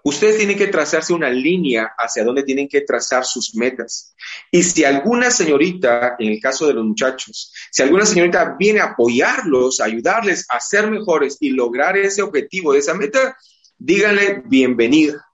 ustedes 0.02 0.38
tienen 0.38 0.56
que 0.56 0.68
trazarse 0.68 1.12
una 1.12 1.28
línea 1.28 1.92
hacia 1.98 2.24
donde 2.24 2.42
tienen 2.42 2.68
que 2.68 2.80
trazar 2.80 3.26
sus 3.26 3.54
metas. 3.54 4.14
Y 4.50 4.62
si 4.62 4.84
alguna 4.84 5.30
señorita, 5.30 6.16
en 6.18 6.30
el 6.30 6.40
caso 6.40 6.66
de 6.66 6.74
los 6.74 6.84
muchachos, 6.84 7.52
si 7.70 7.82
alguna 7.82 8.06
señorita 8.06 8.56
viene 8.58 8.80
a 8.80 8.92
apoyarlos, 8.92 9.80
a 9.80 9.84
ayudarles 9.84 10.46
a 10.48 10.58
ser 10.58 10.90
mejores 10.90 11.36
y 11.40 11.50
lograr 11.50 11.98
ese 11.98 12.22
objetivo 12.22 12.72
de 12.72 12.78
esa 12.78 12.94
meta, 12.94 13.36
díganle 13.78 14.42
bienvenida. 14.46 15.26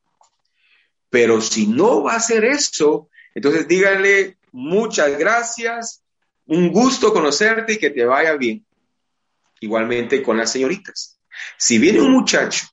Pero 1.11 1.41
si 1.41 1.69
no 1.69 2.03
va 2.03 2.15
a 2.15 2.17
hacer 2.17 2.45
eso, 2.45 3.09
entonces 3.35 3.69
díganle 3.69 4.37
muchas 4.51 5.17
gracias, 5.17 6.03
un 6.47 6.73
gusto 6.73 7.13
conocerte 7.13 7.75
y 7.75 7.79
que 7.79 7.91
te 7.91 8.05
vaya 8.05 8.35
bien. 8.35 8.66
Igualmente 9.61 10.23
con 10.23 10.37
las 10.37 10.53
señoritas. 10.53 11.19
Si 11.57 11.79
viene 11.79 12.01
un 12.01 12.13
muchacho 12.13 12.67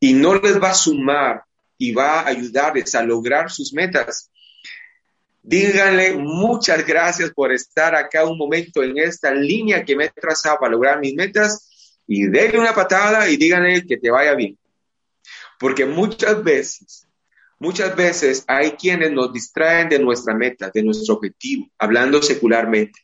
y 0.00 0.14
no 0.14 0.34
les 0.34 0.60
va 0.60 0.70
a 0.70 0.74
sumar 0.74 1.42
y 1.76 1.92
va 1.92 2.20
a 2.20 2.28
ayudarles 2.28 2.94
a 2.94 3.02
lograr 3.02 3.50
sus 3.50 3.72
metas, 3.72 4.30
díganle 5.42 6.14
muchas 6.14 6.86
gracias 6.86 7.30
por 7.30 7.52
estar 7.52 7.94
acá 7.94 8.24
un 8.24 8.36
momento 8.36 8.82
en 8.82 8.98
esta 8.98 9.32
línea 9.32 9.84
que 9.84 9.96
me 9.96 10.04
he 10.04 10.10
trazado 10.10 10.58
para 10.60 10.72
lograr 10.72 11.00
mis 11.00 11.14
metas 11.14 12.00
y 12.06 12.26
denle 12.26 12.58
una 12.58 12.74
patada 12.74 13.28
y 13.28 13.36
díganle 13.36 13.84
que 13.86 13.96
te 13.96 14.10
vaya 14.10 14.34
bien. 14.34 14.58
Porque 15.58 15.84
muchas 15.84 16.42
veces, 16.42 17.08
muchas 17.58 17.94
veces 17.96 18.44
hay 18.46 18.72
quienes 18.72 19.10
nos 19.12 19.32
distraen 19.32 19.88
de 19.88 19.98
nuestra 19.98 20.34
meta, 20.34 20.70
de 20.72 20.82
nuestro 20.82 21.16
objetivo, 21.16 21.68
hablando 21.78 22.22
secularmente, 22.22 23.00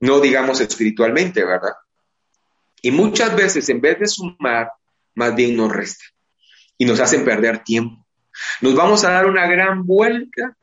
no 0.00 0.20
digamos 0.20 0.60
espiritualmente, 0.60 1.44
¿verdad? 1.44 1.72
Y 2.84 2.90
muchas 2.90 3.34
veces 3.34 3.66
en 3.70 3.80
vez 3.80 3.98
de 3.98 4.06
sumar, 4.06 4.70
más 5.14 5.34
bien 5.34 5.56
nos 5.56 5.72
resta 5.72 6.04
y 6.76 6.84
nos 6.84 7.00
hacen 7.00 7.24
perder 7.24 7.64
tiempo. 7.64 8.06
Nos 8.60 8.74
vamos 8.74 9.04
a 9.04 9.10
dar 9.10 9.24
una 9.24 9.46
gran 9.46 9.86
vuelta 9.86 10.54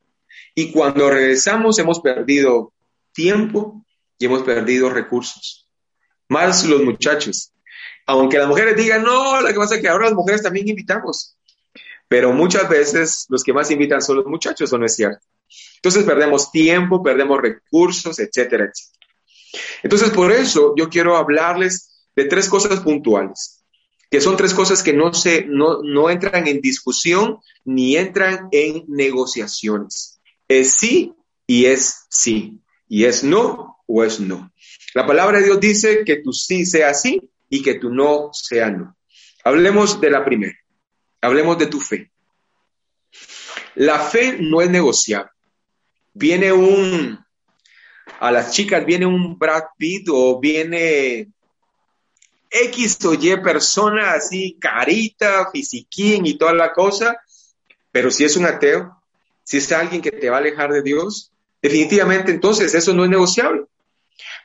y 0.54 0.72
cuando 0.72 1.10
regresamos 1.10 1.80
hemos 1.80 2.00
perdido 2.00 2.74
tiempo 3.12 3.84
y 4.20 4.26
hemos 4.26 4.44
perdido 4.44 4.92
recursos. 4.92 5.68
Más 6.30 6.64
los 6.66 6.84
muchachos. 6.84 7.54
Aunque 8.06 8.38
las 8.38 8.48
mujeres 8.48 8.78
digan, 8.78 9.02
no, 9.02 9.42
la 9.42 9.52
que 9.52 9.58
pasa 9.58 9.78
es 9.78 9.82
que 9.82 9.90
ahora 9.90 10.06
las 10.06 10.14
mujeres 10.14 10.44
también 10.44 10.68
invitamos. 10.68 11.36
Pero 12.08 12.34
muchas 12.34 12.70
veces 12.70 13.26
los 13.30 13.44
que 13.44 13.52
más 13.52 13.72
invitan 13.72 14.00
son 14.00 14.18
los 14.18 14.28
muchachos, 14.28 14.72
¿o 14.72 14.78
no 14.78 14.86
es 14.86 14.96
cierto? 14.96 15.26
Entonces 15.78 16.04
perdemos 16.04 16.52
tiempo, 16.52 17.02
perdemos 17.02 17.42
recursos, 17.42 18.20
etcétera, 18.20 18.66
etcétera. 18.66 19.08
Entonces 19.82 20.12
por 20.12 20.32
eso 20.32 20.76
yo 20.78 20.88
quiero 20.88 21.18
hablarles 21.18 21.91
de 22.16 22.26
tres 22.26 22.50
cosas 22.50 22.80
puntuales 22.82 23.62
que 24.12 24.20
son 24.20 24.36
tres 24.36 24.54
cosas 24.54 24.84
que 24.84 24.92
no, 24.92 25.14
se, 25.14 25.46
no, 25.46 25.82
no 25.84 26.10
entran 26.10 26.46
en 26.46 26.60
discusión 26.60 27.40
ni 27.64 27.96
entran 27.96 28.50
en 28.52 28.84
negociaciones. 28.90 30.20
Es 30.50 30.74
sí 30.74 31.14
y 31.48 31.66
es 31.66 32.08
sí, 32.10 32.60
y 32.90 33.06
es 33.06 33.24
no 33.24 33.78
o 33.88 34.04
es 34.04 34.20
no. 34.20 34.52
La 34.94 35.08
palabra 35.08 35.40
de 35.40 35.46
Dios 35.46 35.62
dice 35.62 36.04
que 36.06 36.18
tu 36.18 36.34
sí 36.34 36.66
sea 36.66 36.94
sí 36.94 37.22
y 37.50 37.64
que 37.64 37.76
tu 37.76 37.90
no 37.90 38.32
sea 38.34 38.70
no. 38.70 38.98
Hablemos 39.46 40.02
de 40.02 40.10
la 40.10 40.26
primera, 40.26 40.58
hablemos 41.22 41.58
de 41.58 41.68
tu 41.68 41.80
fe. 41.80 42.12
La 43.76 44.00
fe 44.00 44.38
no 44.42 44.62
es 44.62 44.70
negociable. 44.70 45.32
Viene 46.14 46.52
un, 46.52 47.18
a 48.20 48.32
las 48.32 48.52
chicas 48.52 48.86
viene 48.86 49.06
un 49.06 49.40
Brad 49.40 49.64
Pitt 49.78 50.10
o 50.12 50.38
viene 50.38 51.30
X 52.52 53.04
o 53.06 53.14
Y 53.14 53.38
persona 53.38 54.12
así, 54.12 54.58
carita, 54.60 55.50
fisiquín 55.52 56.26
y 56.26 56.38
toda 56.38 56.54
la 56.54 56.74
cosa, 56.74 57.18
pero 57.92 58.12
si 58.12 58.26
es 58.26 58.36
un 58.36 58.46
ateo, 58.46 59.02
si 59.44 59.58
es 59.58 59.72
alguien 59.72 60.02
que 60.02 60.12
te 60.12 60.30
va 60.30 60.38
a 60.38 60.40
alejar 60.40 60.72
de 60.72 60.82
Dios, 60.82 61.32
definitivamente 61.62 62.32
entonces 62.32 62.74
eso 62.74 62.94
no 62.94 63.06
es 63.06 63.10
negociable. 63.10 63.66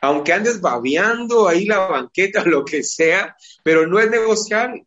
Aunque 0.00 0.32
andes 0.32 0.60
babeando 0.60 1.48
ahí 1.48 1.64
la 1.64 1.78
banqueta, 1.78 2.42
lo 2.46 2.64
que 2.64 2.82
sea, 2.82 3.36
pero 3.62 3.86
no 3.86 3.98
es 3.98 4.08
negociable. 4.08 4.86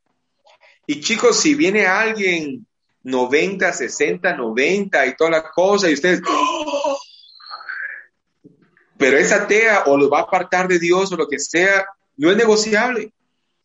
Y 0.87 1.01
chicos, 1.01 1.39
si 1.39 1.53
viene 1.53 1.85
alguien 1.85 2.65
90, 3.03 3.73
60, 3.73 4.35
90 4.35 5.05
y 5.05 5.15
toda 5.15 5.29
la 5.29 5.51
cosa, 5.51 5.89
y 5.89 5.93
ustedes, 5.93 6.21
¡Oh! 6.27 6.97
pero 8.97 9.17
es 9.17 9.31
atea 9.31 9.83
o 9.85 9.97
lo 9.97 10.09
va 10.09 10.19
a 10.19 10.23
apartar 10.23 10.67
de 10.67 10.79
Dios 10.79 11.11
o 11.11 11.15
lo 11.15 11.27
que 11.27 11.39
sea, 11.39 11.85
no 12.19 12.29
es 12.29 12.37
negociable. 12.37 13.13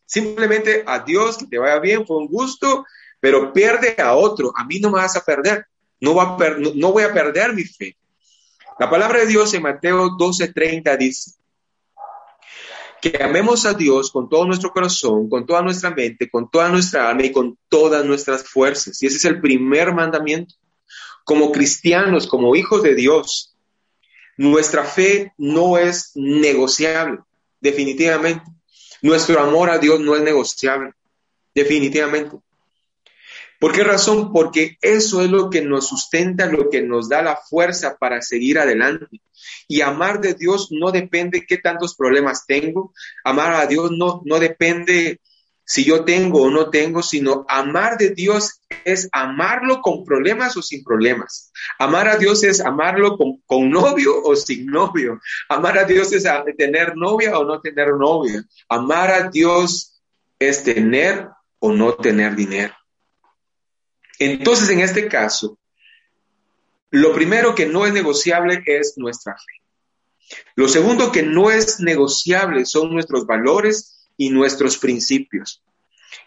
Simplemente 0.05 0.83
a 0.87 0.99
Dios 0.99 1.37
que 1.37 1.45
te 1.45 1.57
vaya 1.57 1.77
bien, 1.79 2.07
fue 2.07 2.17
un 2.17 2.27
gusto, 2.27 2.85
pero 3.19 3.51
pierde 3.51 3.95
a 4.01 4.15
otro. 4.15 4.53
A 4.55 4.63
mí 4.63 4.79
no 4.79 4.89
me 4.89 4.99
vas 4.99 5.15
a 5.17 5.23
perder. 5.23 5.67
No, 5.99 6.15
va 6.15 6.37
no, 6.75 6.91
voy 6.91 7.03
a 7.03 7.13
perder 7.13 7.53
mi 7.53 7.63
fe. 7.63 7.97
La 8.79 8.89
palabra 8.89 9.19
de 9.19 9.27
Dios 9.27 9.53
en 9.53 9.63
Mateo 9.63 10.09
12:30 10.17 10.97
dice 10.97 11.31
que 13.01 13.21
amemos 13.21 13.65
a 13.65 13.73
Dios 13.73 14.09
con 14.09 14.29
todo 14.29 14.45
nuestro 14.45 14.71
corazón, 14.71 15.29
con 15.29 15.45
toda 15.45 15.61
nuestra 15.61 15.91
mente, 15.91 16.29
con 16.29 16.49
toda 16.49 16.69
nuestra 16.69 17.09
alma 17.09 17.23
y 17.23 17.31
con 17.31 17.57
todas 17.67 18.05
nuestras 18.05 18.43
fuerzas. 18.43 19.03
Y 19.03 19.07
ese 19.07 19.17
es 19.17 19.25
el 19.25 19.41
primer 19.41 19.93
mandamiento. 19.93 20.55
Como 21.25 21.51
cristianos, 21.51 22.25
como 22.25 22.55
hijos 22.55 22.83
de 22.83 22.95
Dios, 22.95 23.55
nuestra 24.37 24.85
fe 24.85 25.33
no 25.37 25.77
es 25.77 26.11
negociable 26.15 27.19
definitivamente. 27.65 28.45
Nuestro 29.01 29.39
amor 29.39 29.69
a 29.69 29.77
Dios 29.77 29.99
no 29.99 30.15
es 30.15 30.21
negociable, 30.21 30.93
definitivamente. 31.53 32.37
¿Por 33.59 33.71
qué 33.71 33.83
razón? 33.83 34.31
Porque 34.31 34.77
eso 34.81 35.21
es 35.21 35.29
lo 35.29 35.49
que 35.49 35.61
nos 35.61 35.87
sustenta, 35.87 36.45
lo 36.45 36.69
que 36.69 36.81
nos 36.81 37.09
da 37.09 37.21
la 37.23 37.35
fuerza 37.35 37.97
para 37.97 38.21
seguir 38.21 38.59
adelante. 38.59 39.21
Y 39.67 39.81
amar 39.81 40.21
de 40.21 40.33
Dios 40.33 40.69
no 40.71 40.91
depende 40.91 41.45
qué 41.47 41.57
tantos 41.57 41.95
problemas 41.95 42.45
tengo. 42.45 42.93
Amar 43.23 43.53
a 43.55 43.65
Dios 43.65 43.91
no, 43.91 44.21
no 44.25 44.39
depende 44.39 45.19
si 45.65 45.83
yo 45.83 46.05
tengo 46.05 46.43
o 46.43 46.51
no 46.51 46.69
tengo, 46.69 47.01
sino 47.01 47.43
amar 47.49 47.97
de 47.97 48.11
Dios 48.11 48.61
es 48.83 49.09
amarlo 49.11 49.81
con 49.81 50.05
problemas 50.05 50.55
o 50.57 50.61
sin 50.61 50.83
problemas. 50.83 51.51
Amar 51.79 52.07
a 52.07 52.17
Dios 52.17 52.43
es 52.43 52.61
amarlo 52.61 53.17
con, 53.17 53.69
novio 53.71 54.21
o 54.23 54.35
sin 54.35 54.67
novio. 54.67 55.19
Amar 55.49 55.79
a 55.79 55.85
Dios 55.85 56.13
es 56.13 56.25
tener 56.55 56.95
novia 56.95 57.39
o 57.39 57.45
no 57.45 57.59
tener 57.61 57.95
novia. 57.95 58.45
Amar 58.69 59.09
a 59.11 59.29
Dios 59.29 59.99
es 60.37 60.63
tener 60.63 61.29
o 61.57 61.71
no 61.71 61.95
tener 61.95 62.35
dinero. 62.35 62.75
Entonces, 64.19 64.69
en 64.69 64.81
este 64.81 65.07
caso, 65.07 65.57
lo 66.91 67.11
primero 67.13 67.55
que 67.55 67.65
no 67.65 67.87
es 67.87 67.93
negociable 67.93 68.61
es 68.67 68.93
nuestra 68.97 69.33
fe. 69.33 70.37
Lo 70.55 70.67
segundo 70.67 71.11
que 71.11 71.23
no 71.23 71.49
es 71.49 71.79
negociable 71.79 72.65
son 72.65 72.91
nuestros 72.91 73.25
valores 73.25 73.94
y 74.17 74.29
nuestros 74.29 74.77
principios. 74.77 75.61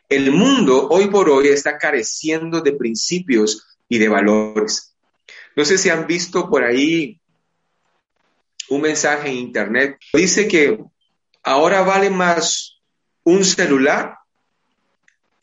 El 0.09 0.33
mundo 0.33 0.89
hoy 0.89 1.09
por 1.09 1.29
hoy 1.29 1.49
está 1.49 1.79
careciendo 1.79 2.61
de 2.61 2.73
principios 2.73 3.79
y 3.89 3.99
de 3.99 4.09
valores. 4.09 4.95
No 5.57 5.65
sé 5.65 5.79
si 5.79 5.91
han 5.91 6.07
visto 6.07 6.49
por 6.49 6.65
ahí 6.65 7.21
un 8.69 8.83
mensaje 8.83 9.29
en 9.29 9.37
internet. 9.37 9.99
Dice 10.13 10.49
que 10.49 10.79
ahora 11.43 11.83
vale 11.83 12.11
más 12.11 12.81
un 13.25 13.45
celular 13.45 14.17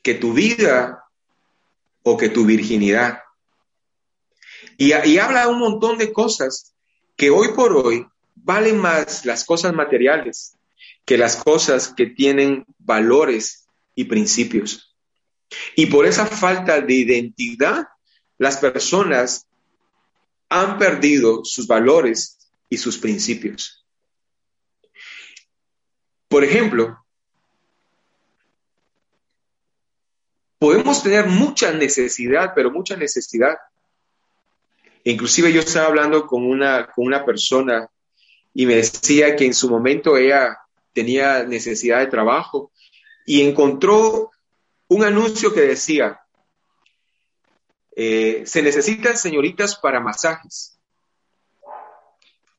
que 0.01 0.13
tu 0.13 0.33
vida 0.33 1.03
o 2.03 2.17
que 2.17 2.29
tu 2.29 2.45
virginidad. 2.45 3.19
Y, 4.77 4.93
y 4.93 5.17
habla 5.17 5.47
un 5.47 5.59
montón 5.59 5.97
de 5.97 6.13
cosas 6.13 6.73
que 7.15 7.29
hoy 7.29 7.49
por 7.55 7.75
hoy 7.75 8.05
valen 8.35 8.77
más 8.77 9.25
las 9.25 9.43
cosas 9.43 9.73
materiales 9.73 10.54
que 11.05 11.17
las 11.17 11.37
cosas 11.37 11.93
que 11.95 12.07
tienen 12.07 12.65
valores 12.79 13.67
y 13.93 14.05
principios. 14.05 14.95
Y 15.75 15.85
por 15.85 16.05
esa 16.05 16.25
falta 16.25 16.81
de 16.81 16.93
identidad, 16.93 17.87
las 18.37 18.57
personas 18.57 19.47
han 20.49 20.77
perdido 20.77 21.45
sus 21.45 21.67
valores 21.67 22.49
y 22.69 22.77
sus 22.77 22.97
principios. 22.97 23.85
Por 26.27 26.43
ejemplo, 26.43 27.05
podemos 30.57 31.03
tener 31.03 31.27
mucha 31.27 31.71
necesidad, 31.71 32.53
pero 32.55 32.71
mucha 32.71 32.95
necesidad. 32.95 33.55
Inclusive 35.03 35.53
yo 35.53 35.59
estaba 35.59 35.87
hablando 35.87 36.25
con 36.25 36.43
una, 36.43 36.87
con 36.87 37.05
una 37.05 37.23
persona 37.23 37.87
y 38.53 38.65
me 38.65 38.75
decía 38.75 39.35
que 39.35 39.45
en 39.45 39.53
su 39.53 39.69
momento 39.69 40.17
ella 40.17 40.57
tenía 40.95 41.43
necesidad 41.43 41.99
de 41.99 42.07
trabajo 42.07 42.71
y 43.25 43.41
encontró 43.41 44.31
un 44.87 45.03
anuncio 45.03 45.53
que 45.53 45.61
decía, 45.61 46.21
eh, 47.95 48.43
se 48.45 48.61
necesitan 48.61 49.17
señoritas 49.17 49.75
para 49.75 49.99
masajes. 49.99 50.79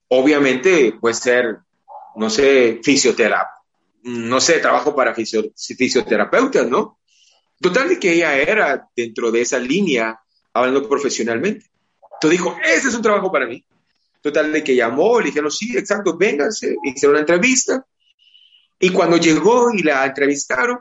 Obviamente 0.08 0.96
puede 1.00 1.14
ser, 1.14 1.58
no 2.16 2.30
sé, 2.30 2.80
fisioterapia, 2.82 3.54
no 4.02 4.40
sé, 4.40 4.58
trabajo 4.58 4.94
para 4.94 5.14
fisioterapeutas, 5.14 6.68
¿no? 6.68 6.98
Total 7.60 7.88
de 7.88 7.98
que 7.98 8.12
ella 8.12 8.36
era 8.36 8.88
dentro 8.94 9.32
de 9.32 9.40
esa 9.40 9.58
línea, 9.58 10.20
hablando 10.52 10.86
profesionalmente. 10.88 11.66
Entonces 12.02 12.38
dijo, 12.38 12.56
ese 12.62 12.88
es 12.88 12.94
un 12.94 13.02
trabajo 13.02 13.32
para 13.32 13.46
mí. 13.46 13.64
Total 14.20 14.52
de 14.52 14.62
que 14.62 14.74
llamó, 14.76 15.20
le 15.20 15.26
dijeron, 15.26 15.50
sí, 15.50 15.76
exacto, 15.76 16.16
vénganse, 16.16 16.76
hicieron 16.84 17.14
una 17.14 17.20
entrevista. 17.20 17.86
Y 18.78 18.90
cuando 18.90 19.16
llegó 19.16 19.72
y 19.72 19.82
la 19.82 20.04
entrevistaron, 20.04 20.78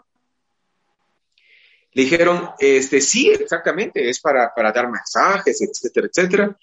le 1.91 2.03
dijeron, 2.03 2.49
este, 2.60 2.99
sí, 2.99 3.29
exactamente, 3.29 4.10
es 4.10 4.19
para, 4.19 4.51
dar 4.55 4.89
masajes, 4.89 5.62
etcétera, 5.62 6.08
etcétera, 6.08 6.58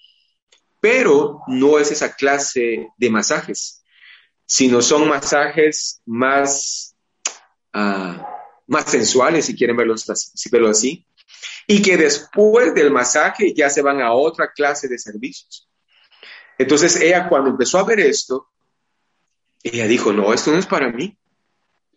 pero 0.79 1.41
no 1.47 1.79
es 1.79 1.91
esa 1.91 2.13
clase 2.13 2.89
de 2.95 3.09
masajes, 3.09 3.83
sino 4.45 4.81
son 4.81 5.09
masajes 5.09 6.01
más, 6.05 6.95
uh, 7.73 8.21
más 8.67 8.85
sensuales, 8.85 9.45
si 9.45 9.55
quieren 9.55 9.75
verlo, 9.75 9.95
si 9.97 10.49
verlo 10.51 10.69
así, 10.69 11.07
y 11.65 11.81
que 11.81 11.97
después 11.97 12.75
del 12.75 12.91
masaje 12.91 13.55
ya 13.55 13.71
se 13.71 13.81
van 13.81 14.01
a 14.01 14.13
otra 14.13 14.51
clase 14.51 14.87
de 14.87 14.99
servicios. 14.99 15.67
Entonces 16.59 16.95
ella 17.01 17.27
cuando 17.27 17.49
empezó 17.49 17.79
a 17.79 17.85
ver 17.85 17.99
esto, 18.01 18.49
ella 19.63 19.87
dijo, 19.87 20.13
no, 20.13 20.33
esto 20.33 20.51
no 20.51 20.59
es 20.59 20.67
para 20.67 20.91
mí. 20.91 21.17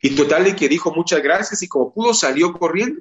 Y 0.01 0.15
total 0.15 0.45
de 0.45 0.57
que 0.57 0.69
dijo 0.69 0.93
muchas 0.95 1.23
gracias 1.23 1.63
y 1.63 1.69
como 1.69 1.93
pudo 1.93 2.15
salió 2.15 2.53
corriendo. 2.53 3.01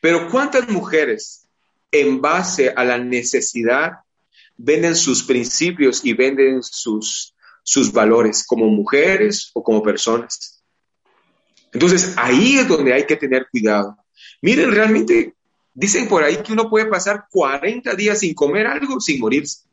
Pero 0.00 0.28
¿cuántas 0.30 0.68
mujeres 0.68 1.46
en 1.90 2.20
base 2.20 2.72
a 2.74 2.84
la 2.84 2.98
necesidad 2.98 4.00
venden 4.56 4.96
sus 4.96 5.22
principios 5.22 6.04
y 6.04 6.12
venden 6.12 6.62
sus, 6.62 7.34
sus 7.62 7.92
valores 7.92 8.44
como 8.46 8.66
mujeres 8.66 9.50
o 9.54 9.62
como 9.62 9.82
personas? 9.82 10.62
Entonces 11.72 12.14
ahí 12.16 12.58
es 12.58 12.68
donde 12.68 12.92
hay 12.92 13.06
que 13.06 13.16
tener 13.16 13.46
cuidado. 13.50 13.96
Miren, 14.40 14.72
realmente 14.72 15.34
dicen 15.72 16.08
por 16.08 16.22
ahí 16.22 16.36
que 16.38 16.52
uno 16.52 16.68
puede 16.68 16.86
pasar 16.86 17.26
40 17.30 17.94
días 17.94 18.20
sin 18.20 18.34
comer 18.34 18.66
algo 18.66 19.00
sin 19.00 19.20
morirse. 19.20 19.64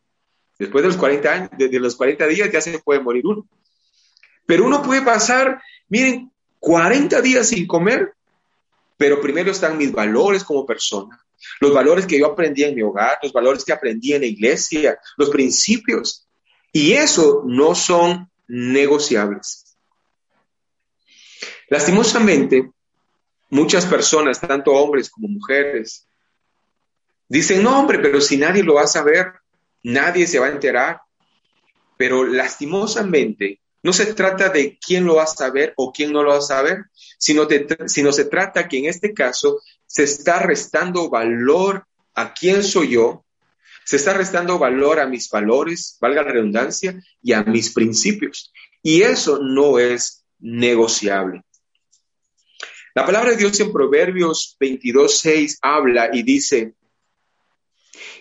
Después 0.58 0.84
de 0.84 0.90
los 0.90 0.98
40 0.98 1.32
años, 1.32 1.50
los 1.58 1.96
40 1.96 2.28
días 2.28 2.52
ya 2.52 2.62
se 2.62 2.80
puede 2.80 3.00
morir 3.00 3.26
uno. 3.26 3.48
Pero 4.50 4.66
uno 4.66 4.82
puede 4.82 5.04
pasar 5.04 5.62
Miren, 5.90 6.32
40 6.60 7.22
días 7.22 7.50
sin 7.50 7.66
comer, 7.66 8.14
pero 8.96 9.20
primero 9.20 9.52
están 9.52 9.78
mis 9.78 9.92
valores 9.92 10.44
como 10.44 10.66
persona, 10.66 11.20
los 11.60 11.74
valores 11.74 12.06
que 12.06 12.20
yo 12.20 12.28
aprendí 12.28 12.64
en 12.64 12.76
mi 12.76 12.84
hogar, 12.84 13.18
los 13.24 13.34
valores 13.34 13.66
que 13.66 13.74
aprendí 13.74 14.14
en 14.14 14.22
la 14.22 14.28
iglesia, 14.28 15.00
los 15.18 15.30
principios. 15.30 16.28
Y 16.72 16.94
eso 16.94 17.44
no 17.46 17.74
son 17.74 18.30
negociables. 18.48 19.76
Lastimosamente, 21.70 22.70
muchas 23.50 23.86
personas, 23.86 24.40
tanto 24.40 24.72
hombres 24.72 25.10
como 25.10 25.28
mujeres, 25.28 26.08
dicen, 27.28 27.64
no 27.64 27.80
hombre, 27.80 27.98
pero 28.00 28.22
si 28.22 28.38
nadie 28.38 28.64
lo 28.64 28.76
va 28.76 28.84
a 28.84 28.88
saber, 28.88 29.34
nadie 29.84 30.28
se 30.28 30.38
va 30.38 30.48
a 30.48 30.52
enterar. 30.52 31.02
Pero 31.98 32.26
lastimosamente, 32.26 33.60
no 33.82 33.94
se 33.94 34.14
trata 34.14 34.50
de 34.50 34.78
quién 34.78 35.06
lo 35.06 35.16
va 35.16 35.24
a 35.24 35.28
saber 35.28 35.74
o 35.78 35.92
quién 35.92 36.12
no 36.12 36.24
lo 36.24 36.32
va 36.32 36.38
a 36.38 36.42
saber, 36.42 36.86
sino, 37.18 37.48
sino 37.88 38.12
se 38.12 38.26
trata 38.26 38.68
que 38.68 38.80
en 38.80 38.86
este 38.86 39.14
caso 39.14 39.62
se 39.86 40.04
está 40.04 40.40
restando 40.40 41.10
valor 41.10 41.86
a 42.14 42.34
quién 42.34 42.64
soy 42.64 42.90
yo, 42.90 43.26
se 43.86 43.96
está 43.96 44.14
restando 44.14 44.60
valor 44.60 45.00
a 45.00 45.08
mis 45.08 45.30
valores, 45.30 45.98
valga 46.00 46.24
la 46.24 46.32
redundancia, 46.32 47.02
y 47.24 47.34
a 47.34 47.44
mis 47.44 47.74
principios. 47.74 48.54
Y 48.84 49.02
eso 49.02 49.40
no 49.42 49.80
es 49.80 50.24
negociable. 50.40 51.44
La 52.94 53.06
palabra 53.06 53.32
de 53.32 53.38
Dios 53.38 53.60
en 53.60 53.72
Proverbios 53.72 54.58
22.6 54.60 55.58
habla 55.62 56.10
y 56.12 56.24
dice, 56.24 56.74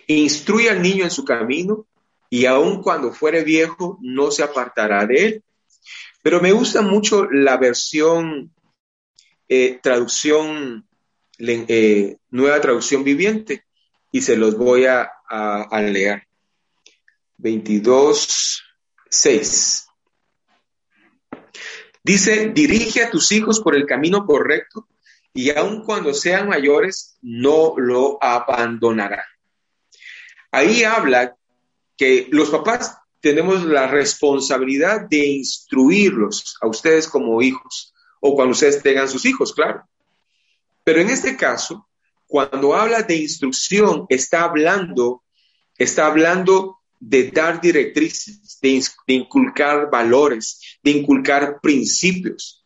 instruye 0.07 0.69
al 0.69 0.81
niño 0.81 1.03
en 1.03 1.11
su 1.11 1.25
camino 1.25 1.87
y 2.29 2.45
aun 2.45 2.81
cuando 2.81 3.11
fuere 3.11 3.43
viejo 3.43 3.97
no 4.01 4.31
se 4.31 4.43
apartará 4.43 5.05
de 5.05 5.25
él. 5.25 5.43
Pero 6.29 6.41
me 6.41 6.51
gusta 6.51 6.83
mucho 6.83 7.25
la 7.25 7.57
versión, 7.57 8.53
eh, 9.47 9.79
traducción, 9.81 10.87
eh, 11.39 12.17
nueva 12.29 12.61
traducción 12.61 13.03
viviente, 13.03 13.65
y 14.11 14.21
se 14.21 14.37
los 14.37 14.55
voy 14.55 14.85
a, 14.85 15.11
leer. 15.71 16.27
22, 17.37 18.63
6. 19.09 19.87
Dice, 22.03 22.51
dirige 22.53 23.05
a 23.05 23.09
tus 23.09 23.31
hijos 23.31 23.59
por 23.59 23.75
el 23.75 23.87
camino 23.87 24.23
correcto 24.23 24.87
y 25.33 25.49
aun 25.49 25.83
cuando 25.83 26.13
sean 26.13 26.47
mayores, 26.47 27.17
no 27.23 27.73
lo 27.75 28.23
abandonará. 28.23 29.25
Ahí 30.51 30.83
habla 30.83 31.35
que 31.97 32.27
los 32.29 32.51
papás 32.51 32.99
tenemos 33.21 33.65
la 33.65 33.87
responsabilidad 33.87 35.01
de 35.09 35.25
instruirlos 35.25 36.57
a 36.61 36.67
ustedes 36.67 37.07
como 37.07 37.41
hijos 37.41 37.93
o 38.21 38.35
cuando 38.35 38.51
ustedes 38.51 38.81
tengan 38.81 39.09
sus 39.09 39.25
hijos, 39.25 39.53
claro. 39.53 39.83
Pero 40.83 41.01
en 41.01 41.09
este 41.09 41.35
caso, 41.35 41.87
cuando 42.27 42.75
habla 42.75 43.01
de 43.03 43.15
instrucción, 43.15 44.05
está 44.09 44.43
hablando, 44.43 45.23
está 45.77 46.05
hablando 46.05 46.79
de 46.99 47.31
dar 47.31 47.61
directrices, 47.61 48.59
de, 48.61 49.13
inculcar 49.13 49.89
valores, 49.89 50.77
de 50.83 50.91
inculcar 50.91 51.59
principios. 51.61 52.65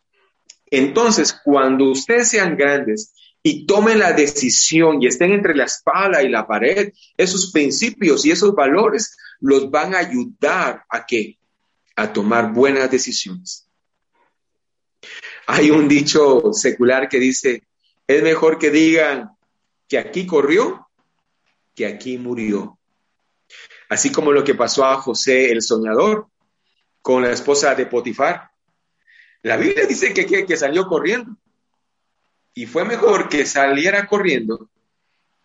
Entonces, 0.70 1.39
cuando 1.44 1.92
ustedes 1.92 2.30
sean 2.30 2.58
grandes 2.58 3.13
y 3.44 3.66
tomen 3.66 4.00
la 4.00 4.13
decisión 4.13 5.02
y 5.02 5.08
estén 5.08 5.34
entre 5.34 5.56
la 5.56 5.66
espada 5.66 6.24
y 6.24 6.30
la 6.30 6.48
pared, 6.48 6.92
esos 7.16 7.52
principios 7.52 8.26
y 8.26 8.32
esos 8.32 8.56
valores 8.56 9.16
los 9.43 9.69
van 9.69 9.93
a 9.93 9.99
ayudar 9.99 10.84
a 10.89 11.06
qué? 11.06 11.38
A 11.95 12.12
tomar 12.12 12.51
buenas 12.51 12.89
decisiones. 12.89 13.69
Hay 15.45 15.69
un 15.69 15.88
dicho 15.88 16.51
secular 16.53 17.08
que 17.08 17.19
dice, 17.19 17.63
es 18.08 18.23
mejor 18.23 18.58
que 18.58 18.71
digan 18.71 19.29
que 19.88 19.99
aquí 19.99 20.25
corrió 20.25 20.84
que 21.75 21.86
aquí 21.86 22.17
murió. 22.17 22.77
Así 23.89 24.12
como 24.12 24.32
lo 24.32 24.43
que 24.43 24.56
pasó 24.56 24.86
a 24.86 25.01
José 25.01 25.51
el 25.51 25.62
soñador 25.62 26.27
con 27.01 27.23
la 27.23 27.32
esposa 27.32 27.75
de 27.75 27.86
Potifar. 27.86 28.51
La 29.41 29.58
Biblia 29.58 29.86
dice 29.86 30.13
que, 30.13 30.25
que, 30.25 30.58
salió 30.58 30.88
corriendo. 30.88 31.36
Y 32.53 32.65
fue 32.65 32.86
mejor 32.86 33.27
que 33.29 33.45
saliera 33.45 34.08
corriendo 34.08 34.69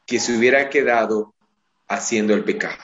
que 0.06 0.20
se 0.20 0.36
hubiera 0.36 0.68
quedado 0.70 1.34
haciendo 1.88 2.34
el 2.34 2.44
pecado. 2.44 2.82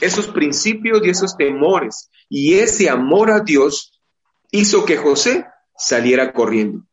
Esos 0.00 0.28
principios 0.28 1.00
y 1.04 1.10
esos 1.10 1.36
temores 1.36 2.10
y 2.28 2.54
ese 2.54 2.88
amor 2.88 3.30
a 3.30 3.40
Dios 3.40 4.00
hizo 4.50 4.84
que 4.84 4.96
José 4.96 5.46
saliera 5.76 6.32
corriendo. 6.32 6.84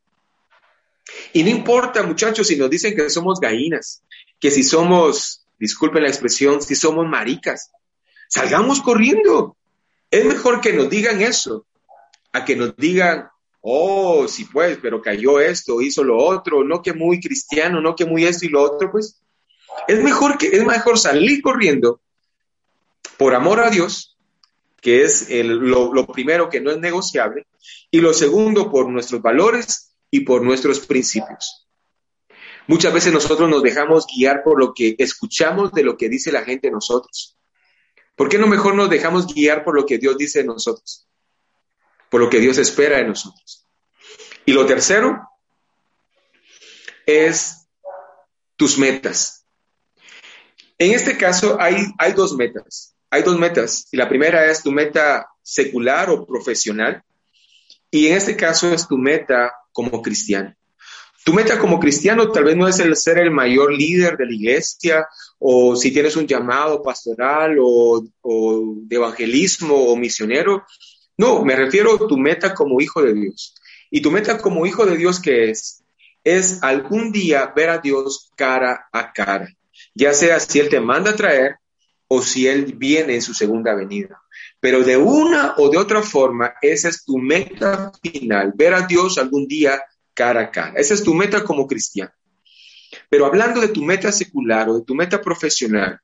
Y 1.34 1.44
no 1.44 1.50
importa, 1.50 2.04
muchachos, 2.04 2.48
si 2.48 2.56
nos 2.56 2.70
dicen 2.70 2.96
que 2.96 3.10
somos 3.10 3.40
gallinas, 3.40 4.04
que 4.40 4.52
si 4.52 4.64
somos, 4.64 5.46
disculpen 5.60 6.04
la 6.04 6.10
expresión, 6.10 6.62
si 6.62 6.76
somos 6.76 7.06
maricas, 7.08 7.72
salgamos 8.28 8.82
corriendo. 8.82 9.56
Es 10.10 10.26
mejor 10.26 10.62
que 10.62 10.74
nos 10.74 10.90
digan 10.90 11.22
eso, 11.22 11.66
a 12.32 12.44
que 12.44 12.56
nos 12.56 12.76
digan, 12.76 13.28
oh, 13.62 14.28
sí 14.28 14.46
pues, 14.46 14.80
pero 14.82 15.02
cayó 15.02 15.40
esto, 15.40 15.82
hizo 15.82 16.04
lo 16.04 16.18
otro, 16.18 16.64
no 16.64 16.82
que 16.82 16.94
muy 16.94 17.20
cristiano, 17.20 17.82
no 17.82 17.96
que 17.96 18.06
muy 18.06 18.26
esto 18.26 18.46
y 18.46 18.50
lo 18.50 18.64
otro, 18.64 18.92
pues. 18.92 19.22
Es 19.88 20.02
mejor 20.02 20.38
que, 20.38 20.48
es 20.48 20.66
mejor 20.66 20.98
salir 20.98 21.42
corriendo 21.42 22.02
por 23.18 23.36
amor 23.36 23.60
a 23.60 23.70
Dios, 23.70 24.18
que 24.82 25.04
es 25.04 25.28
lo, 25.30 26.06
primero 26.08 26.50
que 26.50 26.62
no 26.62 26.72
es 26.72 26.78
negociable, 26.78 27.48
y 27.90 28.00
lo 28.00 28.14
segundo 28.14 28.70
por 28.70 28.90
nuestros 28.90 29.22
valores 29.22 29.96
y 30.12 30.22
por 30.22 30.44
nuestros 30.44 30.80
principios. 30.82 31.68
Muchas 32.68 32.94
veces 32.94 33.14
nosotros 33.14 33.50
nos 33.50 33.64
dejamos 33.64 34.06
guiar 34.08 34.44
por 34.44 34.60
lo 34.60 34.74
que 34.74 34.96
escuchamos 34.98 35.72
de 35.72 35.84
lo 35.84 35.98
que 35.98 36.10
dice 36.10 36.32
la 36.32 36.44
gente 36.44 36.68
de 36.68 36.74
nosotros. 36.74 37.38
¿Por 38.16 38.30
qué 38.30 38.38
no 38.38 38.48
mejor 38.48 38.76
nos 38.76 38.90
dejamos 38.90 39.28
guiar 39.34 39.64
por 39.64 39.76
lo 39.76 39.86
que 39.86 39.98
Dios 39.98 40.18
dice 40.18 40.40
de 40.40 40.46
nosotros? 40.46 41.08
Por 42.10 42.22
lo 42.22 42.30
que 42.30 42.40
Dios 42.40 42.58
espera 42.58 42.98
de 42.98 43.06
nosotros. 43.06 43.68
Y 44.46 44.54
lo 44.54 44.66
tercero 44.66 45.20
es 47.06 47.68
tus 48.56 48.78
metas. 48.78 49.46
En 50.78 50.94
este 50.94 51.18
caso 51.18 51.58
hay 51.60 52.14
dos 52.16 52.36
metas. 52.36 52.95
Hay 53.16 53.24
dos 53.24 53.40
metas. 53.40 53.88
Y 53.94 53.98
la 53.98 54.10
primera 54.10 54.52
es 54.52 54.62
tu 54.62 54.74
meta 54.74 55.26
secular 55.42 56.10
o 56.10 56.26
profesional. 56.26 57.02
Y 57.90 58.08
en 58.08 58.18
este 58.18 58.36
caso 58.36 58.74
es 58.74 58.90
tu 58.90 58.98
meta 58.98 59.54
como 59.72 60.02
cristiano. 60.02 60.54
Tu 61.24 61.32
meta 61.32 61.58
como 61.58 61.80
cristiano 61.80 62.30
tal 62.30 62.44
vez 62.44 62.58
no 62.58 62.68
es 62.68 62.78
el 62.80 62.94
ser 62.98 63.20
el 63.20 63.32
mayor 63.32 63.72
líder 63.72 64.18
de 64.18 64.26
la 64.26 64.34
iglesia 64.34 65.08
o 65.40 65.78
si 65.78 65.92
tienes 65.92 66.18
un 66.18 66.28
llamado 66.28 66.84
pastoral 66.84 67.56
o, 67.62 68.04
de 68.84 68.96
evangelismo 68.98 69.76
o 69.76 69.96
misionero. 69.96 70.66
No, 71.18 71.46
me 71.46 71.56
refiero 71.56 71.96
a 71.96 72.08
tu 72.10 72.18
meta 72.18 72.54
como 72.54 72.82
hijo 72.82 73.02
de 73.02 73.14
Dios. 73.14 73.56
Y 73.90 74.02
tu 74.02 74.12
meta 74.12 74.40
como 74.40 74.66
hijo 74.66 74.86
de 74.86 74.98
Dios, 74.98 75.22
¿qué 75.22 75.52
es? 75.52 75.82
Es 76.22 76.62
algún 76.62 77.14
día 77.14 77.54
ver 77.56 77.70
a 77.70 77.78
Dios 77.78 78.30
cara 78.36 78.90
a 78.92 79.14
cara, 79.14 79.48
ya 79.94 80.14
sea 80.14 80.42
si 80.42 80.60
Él 80.60 80.68
te 80.68 80.82
manda 80.82 81.12
a 81.12 81.16
traer 81.16 81.60
o 82.08 82.22
si 82.22 82.48
Él 82.48 82.74
viene 82.78 83.16
en 83.16 83.22
su 83.22 83.34
segunda 83.34 83.74
venida. 83.74 84.22
Pero 84.60 84.84
de 84.84 84.98
una 84.98 85.56
o 85.58 85.70
de 85.70 85.78
otra 85.78 86.02
forma, 86.02 86.54
esa 86.62 86.90
es 86.90 87.04
tu 87.04 87.18
meta 87.18 87.92
final, 88.02 88.54
ver 88.56 88.74
a 88.74 88.82
Dios 88.82 89.18
algún 89.18 89.48
día 89.48 89.82
cara 90.14 90.42
a 90.42 90.52
cara. 90.52 90.74
Esa 90.76 90.94
es 90.94 91.04
tu 91.04 91.14
meta 91.14 91.44
como 91.44 91.68
cristiano. 91.68 92.12
Pero 93.10 93.26
hablando 93.26 93.62
de 93.62 93.70
tu 93.70 93.84
meta 93.84 94.12
secular 94.12 94.70
o 94.70 94.80
de 94.80 94.86
tu 94.86 94.96
meta 94.96 95.22
profesional, 95.22 96.00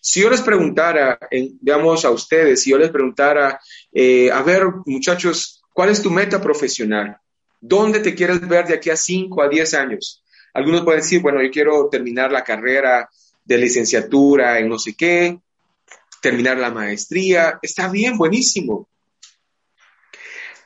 si 0.00 0.22
yo 0.22 0.30
les 0.30 0.40
preguntara, 0.40 1.18
digamos 1.30 2.04
a 2.04 2.10
ustedes, 2.10 2.62
si 2.62 2.70
yo 2.70 2.78
les 2.78 2.90
preguntara, 2.90 3.60
eh, 3.92 4.30
a 4.30 4.42
ver 4.42 4.64
muchachos, 4.86 5.62
¿cuál 5.72 5.90
es 5.90 6.00
tu 6.00 6.10
meta 6.10 6.40
profesional? 6.40 7.18
¿Dónde 7.60 8.00
te 8.00 8.14
quieres 8.14 8.46
ver 8.46 8.66
de 8.66 8.74
aquí 8.74 8.90
a 8.90 8.96
5 8.96 9.42
a 9.42 9.48
10 9.48 9.74
años? 9.74 10.22
Algunos 10.54 10.84
pueden 10.84 11.00
decir, 11.00 11.20
bueno, 11.20 11.42
yo 11.42 11.50
quiero 11.50 11.88
terminar 11.90 12.32
la 12.32 12.44
carrera 12.44 13.08
de 13.44 13.58
licenciatura 13.58 14.58
en 14.58 14.68
no 14.68 14.78
sé 14.78 14.94
qué, 14.96 15.38
terminar 16.20 16.58
la 16.58 16.70
maestría, 16.70 17.58
está 17.62 17.88
bien, 17.88 18.16
buenísimo. 18.16 18.88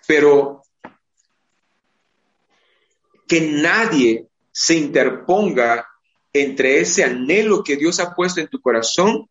Pero 0.07 0.63
que 3.27 3.41
nadie 3.41 4.27
se 4.51 4.75
interponga 4.75 5.87
entre 6.33 6.81
ese 6.81 7.05
anhelo 7.05 7.63
que 7.63 7.77
Dios 7.77 8.01
ha 8.01 8.15
puesto 8.15 8.41
en 8.41 8.49
tu 8.49 8.61
corazón, 8.61 9.29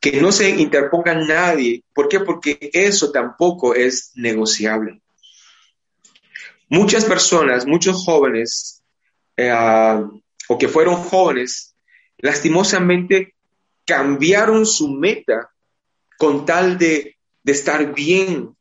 que 0.00 0.20
no 0.20 0.32
se 0.32 0.50
interponga 0.50 1.14
nadie. 1.14 1.84
¿Por 1.92 2.08
qué? 2.08 2.20
Porque 2.20 2.70
eso 2.72 3.12
tampoco 3.12 3.74
es 3.74 4.12
negociable. 4.14 5.00
Muchas 6.68 7.04
personas, 7.04 7.66
muchos 7.66 8.04
jóvenes, 8.04 8.82
eh, 9.36 9.52
o 10.48 10.58
que 10.58 10.68
fueron 10.68 10.96
jóvenes, 10.96 11.74
lastimosamente 12.18 13.34
cambiaron 13.90 14.66
su 14.66 14.88
meta 14.88 15.50
con 16.16 16.46
tal 16.46 16.78
de, 16.78 17.16
estar 17.44 17.92
bien 17.92 18.54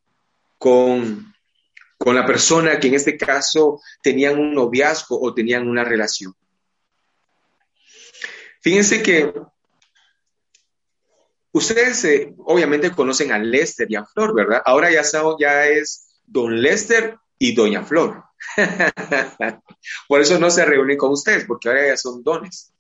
con, 0.58 1.32
la 2.04 2.26
persona 2.26 2.80
que 2.80 2.88
en 2.88 2.96
este 2.96 3.16
caso 3.16 3.80
tenían 4.02 4.40
un 4.40 4.56
noviazgo 4.56 5.22
o 5.22 5.32
tenían 5.32 5.68
una 5.68 5.84
relación. 5.84 6.34
Fíjense 8.62 9.04
que 9.04 9.32
ustedes 11.52 12.04
eh, 12.06 12.34
obviamente 12.40 12.90
conocen 12.90 13.32
a 13.32 13.38
Lester 13.38 13.86
y 13.92 13.98
a 13.98 14.06
Flor, 14.06 14.34
¿verdad? 14.34 14.64
Ahora 14.66 14.90
ya, 14.92 15.04
ya 15.40 15.68
es 15.68 16.08
don 16.26 16.60
Lester 16.60 17.20
y 17.38 17.54
doña 17.54 17.84
Flor. 17.84 18.24
Por 20.08 20.22
eso 20.22 20.40
no 20.40 20.50
se 20.50 20.66
reúnen 20.66 20.98
con 20.98 21.12
ustedes, 21.12 21.46
porque 21.46 21.70
ahora 21.70 21.88
ya 21.90 21.98
son 21.98 22.24
dones. 22.24 22.74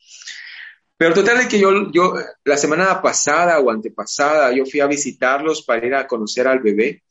Pero 0.99 1.13
total 1.13 1.37
de 1.37 1.47
que 1.47 1.57
yo, 1.57 1.89
yo 1.93 2.13
la 2.43 2.57
semana 2.57 3.01
pasada 3.01 3.57
o 3.61 3.71
antepasada, 3.71 4.53
yo 4.53 4.65
fui 4.65 4.81
a 4.81 4.85
visitarlos 4.85 5.61
para 5.61 5.87
ir 5.87 5.95
a 5.95 6.05
conocer 6.05 6.45
al 6.45 6.59
bebé. 6.59 7.03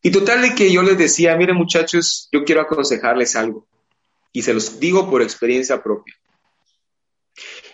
Y 0.00 0.10
total 0.10 0.40
de 0.40 0.54
que 0.54 0.72
yo 0.72 0.82
les 0.82 0.96
decía, 0.96 1.36
miren 1.36 1.56
muchachos, 1.56 2.30
yo 2.32 2.42
quiero 2.42 2.62
aconsejarles 2.62 3.36
algo. 3.36 3.66
Y 4.32 4.40
se 4.40 4.54
los 4.54 4.80
digo 4.80 5.10
por 5.10 5.20
experiencia 5.20 5.82
propia. 5.82 6.14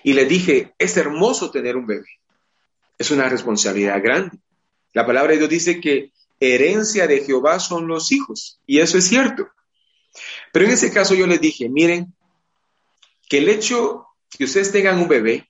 Y 0.03 0.15
les 0.15 0.29
dije, 0.29 0.75
es 0.77 0.97
hermoso 0.97 1.53
tener 1.53 1.77
un 1.77 1.87
bebé. 1.87 2.19
Es 2.99 3.13
una 3.13 3.29
responsabilidad 3.29 4.03
grande. 4.03 4.39
La 4.93 5.07
palabra 5.07 5.35
de 5.35 5.39
Dios 5.39 5.51
dice 5.51 5.81
que 5.81 6.11
herencia 6.41 7.07
de 7.07 7.25
Jehová 7.25 7.61
son 7.61 7.87
los 7.87 8.11
hijos. 8.11 8.61
Y 8.67 8.81
eso 8.81 8.99
es 8.99 9.07
cierto. 9.07 9.47
Pero 10.53 10.65
en 10.65 10.73
ese 10.73 10.93
caso 10.93 11.15
yo 11.15 11.29
les 11.29 11.41
dije, 11.41 11.69
miren, 11.69 12.13
que 13.29 13.39
el 13.39 13.49
hecho 13.51 14.08
que 14.31 14.45
ustedes 14.45 14.73
tengan 14.73 14.99
un 14.99 15.09
bebé, 15.09 15.49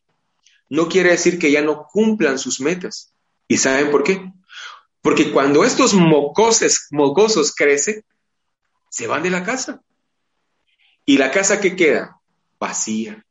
no 0.69 0.89
quiere 0.89 1.11
decir 1.11 1.39
que 1.39 1.51
ya 1.51 1.63
no 1.63 1.87
cumplan 1.91 2.39
sus 2.39 2.61
metas. 2.61 3.13
¿Y 3.47 3.57
saben 3.57 3.91
por 3.91 4.05
qué? 4.05 4.31
Porque 5.01 5.33
cuando 5.33 5.65
estos 5.65 5.95
mocoses, 5.95 6.89
mocosos 6.91 7.55
crecen, 7.55 8.05
se 8.91 9.07
van 9.07 9.23
de 9.23 9.31
la 9.31 9.45
casa. 9.45 9.83
¿Y 11.05 11.17
la 11.17 11.31
casa 11.31 11.61
que 11.61 11.75
queda? 11.75 12.21
Vacía. 12.61 13.25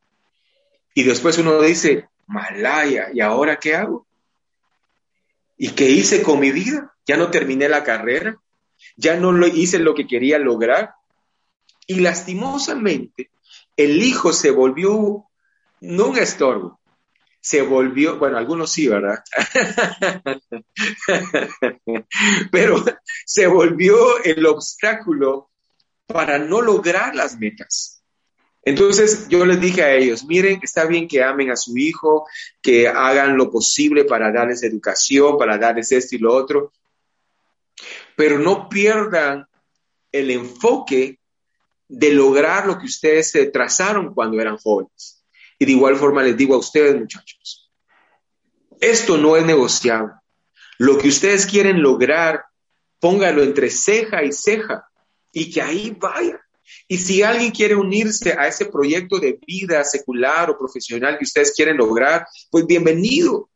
Y 0.96 1.04
después 1.04 1.38
uno 1.38 1.62
dice, 1.62 2.10
Malaya, 2.26 3.10
¿y 3.14 3.22
ahora 3.22 3.60
qué 3.60 3.76
hago? 3.76 4.08
¿Y 5.58 5.70
qué 5.70 5.90
hice 5.90 6.24
con 6.24 6.40
mi 6.40 6.52
vida? 6.52 6.96
Ya 7.06 7.18
no 7.18 7.30
terminé 7.30 7.70
la 7.70 7.84
carrera, 7.84 8.40
ya 8.96 9.16
no 9.16 9.46
hice 9.46 9.80
lo 9.80 9.94
que 9.94 10.08
quería 10.08 10.40
lograr. 10.40 10.96
Y 11.86 12.00
lastimosamente, 12.00 13.30
el 13.76 14.02
hijo 14.02 14.34
se 14.34 14.52
volvió 14.52 15.27
no 15.82 16.08
un 16.08 16.18
estorbo, 16.18 16.80
se 17.40 17.62
volvió, 17.62 18.18
bueno, 18.18 18.38
algunos 18.38 18.72
sí, 18.72 18.88
¿verdad? 18.88 19.24
Pero 22.52 22.84
se 23.26 23.48
volvió 23.48 24.24
el 24.24 24.46
obstáculo 24.46 25.50
para 26.06 26.40
no 26.40 26.62
lograr 26.62 27.16
las 27.16 27.38
metas. 27.38 28.02
Entonces 28.64 29.30
yo 29.30 29.46
les 29.46 29.62
dije 29.62 29.82
a 29.82 29.94
ellos, 29.94 30.26
miren, 30.26 30.60
está 30.62 30.86
bien 30.86 31.08
que 31.08 31.24
amen 31.24 31.52
a 31.52 31.56
su 31.56 31.78
hijo, 31.78 32.28
que 32.62 32.90
hagan 32.90 33.38
lo 33.38 33.50
posible 33.50 34.04
para 34.04 34.30
darles 34.30 34.62
educación, 34.64 35.38
para 35.38 35.58
darles 35.58 35.94
esto 35.94 36.18
y 36.18 36.20
lo 36.20 36.34
otro, 36.34 36.74
pero 38.18 38.40
no 38.40 38.68
pierdan 38.68 39.48
el 40.12 40.32
enfoque 40.32 41.20
de 41.88 42.12
lograr 42.12 42.68
lo 42.68 42.78
que 42.78 42.88
ustedes 42.88 43.32
trazaron 43.54 44.14
cuando 44.14 44.42
eran 44.42 44.58
jóvenes. 44.58 45.17
Y 45.60 45.66
de 45.66 45.72
igual 45.72 45.96
forma 45.96 46.24
les 46.24 46.38
digo 46.38 46.54
a 46.56 46.60
ustedes, 46.60 46.96
muchachos, 46.96 47.72
esto 48.80 49.18
no 49.18 49.36
es 49.36 49.46
negociable. 49.46 50.14
Lo 50.78 50.98
que 50.98 51.08
ustedes 51.08 51.46
quieren 51.46 51.82
lograr, 51.82 52.44
póngalo 53.00 53.44
entre 53.44 53.70
ceja 53.70 54.24
y 54.24 54.32
ceja 54.32 54.88
y 55.32 55.52
que 55.52 55.62
ahí 55.62 55.96
vaya. 56.00 56.40
Y 56.88 56.98
si 56.98 57.24
alguien 57.24 57.52
quiere 57.52 57.76
unirse 57.76 58.34
a 58.34 58.48
ese 58.48 58.66
proyecto 58.66 59.20
de 59.20 59.40
vida 59.46 59.84
secular 59.84 60.50
o 60.50 60.58
profesional 60.58 61.18
que 61.18 61.24
ustedes 61.24 61.54
quieren 61.56 61.78
lograr, 61.78 62.28
pues 62.52 62.66
bienvenido. 62.66 63.50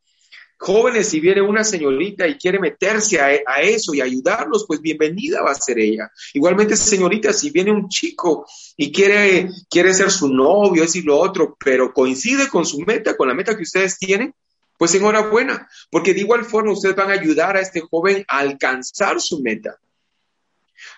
Jóvenes, 0.63 1.09
si 1.09 1.19
viene 1.19 1.41
una 1.41 1.63
señorita 1.63 2.27
y 2.27 2.37
quiere 2.37 2.59
meterse 2.59 3.19
a, 3.19 3.61
eso 3.63 3.95
y 3.95 4.01
ayudarlos, 4.01 4.65
pues 4.67 4.79
bienvenida 4.79 5.41
va 5.41 5.53
a 5.53 5.55
ser 5.55 5.79
ella. 5.79 6.11
Igualmente, 6.35 6.77
señorita, 6.77 7.33
si 7.33 7.49
viene 7.49 7.71
un 7.71 7.89
chico 7.89 8.45
y 8.77 8.91
quiere, 8.91 9.49
quiere 9.67 9.91
ser 9.91 10.11
su 10.11 10.31
novio, 10.31 10.83
es 10.83 10.95
y 10.95 11.01
lo 11.01 11.17
otro, 11.17 11.57
pero 11.59 11.91
coincide 11.91 12.47
con 12.47 12.63
su 12.63 12.77
meta, 12.81 13.17
con 13.17 13.27
la 13.27 13.33
meta 13.33 13.57
que 13.57 13.63
ustedes 13.63 13.97
tienen, 13.97 14.35
pues 14.77 14.93
enhorabuena, 14.93 15.67
porque 15.89 16.13
de 16.13 16.19
igual 16.19 16.45
forma 16.45 16.73
ustedes 16.73 16.95
van 16.95 17.09
a 17.09 17.13
ayudar 17.13 17.57
a 17.57 17.61
este 17.61 17.81
joven 17.81 18.23
a 18.27 18.37
alcanzar 18.37 19.19
su 19.19 19.41
meta. 19.41 19.79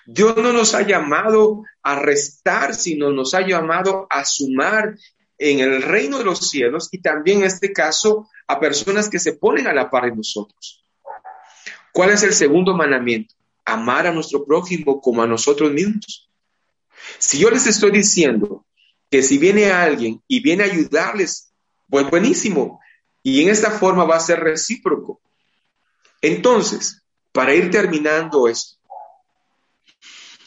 Dios 0.05 0.35
no 0.35 0.51
nos 0.51 0.75
ha 0.75 0.81
llamado 0.81 1.63
a 1.81 1.97
restar, 1.97 2.75
sino 2.75 3.11
nos 3.11 3.33
ha 3.33 3.47
llamado 3.47 4.07
a 4.09 4.25
sumar 4.25 4.97
en 5.51 5.59
el 5.59 5.81
reino 5.81 6.17
de 6.17 6.23
los 6.23 6.49
cielos 6.49 6.87
y 6.91 6.99
también 6.99 7.39
en 7.39 7.45
este 7.45 7.73
caso 7.73 8.29
a 8.47 8.61
personas 8.61 9.09
que 9.09 9.19
se 9.19 9.33
ponen 9.33 9.67
a 9.67 9.73
la 9.73 9.89
par 9.89 10.05
de 10.05 10.15
nosotros. 10.15 10.85
¿Cuál 11.91 12.11
es 12.11 12.23
el 12.23 12.33
segundo 12.33 12.73
mandamiento? 12.73 13.35
Amar 13.65 14.07
a 14.07 14.13
nuestro 14.13 14.45
prójimo 14.45 15.01
como 15.01 15.21
a 15.21 15.27
nosotros 15.27 15.71
mismos. 15.71 16.29
Si 17.17 17.39
yo 17.39 17.49
les 17.49 17.67
estoy 17.67 17.91
diciendo 17.91 18.65
que 19.09 19.21
si 19.21 19.37
viene 19.37 19.69
alguien 19.71 20.21
y 20.27 20.41
viene 20.41 20.63
a 20.63 20.67
ayudarles, 20.67 21.53
pues 21.89 22.09
buenísimo. 22.09 22.79
Y 23.21 23.41
en 23.43 23.49
esta 23.49 23.71
forma 23.71 24.05
va 24.05 24.15
a 24.15 24.21
ser 24.21 24.39
recíproco. 24.39 25.21
Entonces, 26.21 27.03
para 27.33 27.53
ir 27.53 27.69
terminando 27.69 28.47
esto, 28.47 28.77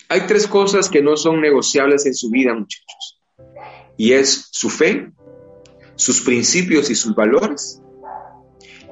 hay 0.09 0.23
tres 0.27 0.47
cosas 0.47 0.89
que 0.89 1.03
no 1.03 1.17
son 1.19 1.41
negociables 1.41 2.07
en 2.07 2.15
su 2.15 2.31
vida, 2.31 2.55
muchachos. 2.55 3.16
Y 3.97 4.13
es 4.13 4.49
su 4.51 4.69
fe, 4.69 5.11
sus 5.95 6.21
principios 6.21 6.91
y 6.91 6.95
sus 6.95 7.15
valores. 7.15 7.83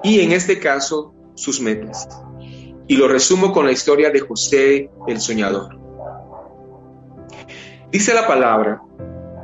Y 0.02 0.20
en 0.20 0.32
este 0.32 0.58
caso, 0.58 1.14
sus 1.34 1.60
metas. 1.60 2.08
Y 2.86 2.96
lo 2.96 3.08
resumo 3.08 3.52
con 3.52 3.66
la 3.66 3.72
historia 3.72 4.10
de 4.10 4.20
José 4.20 4.90
el 5.06 5.20
Soñador. 5.20 5.78
Dice 7.90 8.12
la 8.12 8.26
palabra 8.26 8.82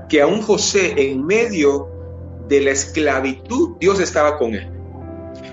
que 0.08 0.20
aún 0.20 0.42
José 0.42 0.94
en 0.96 1.24
medio 1.24 1.88
de 2.48 2.60
la 2.60 2.72
esclavitud, 2.72 3.76
Dios 3.78 4.00
estaba 4.00 4.36
con 4.38 4.54
él. 4.54 4.68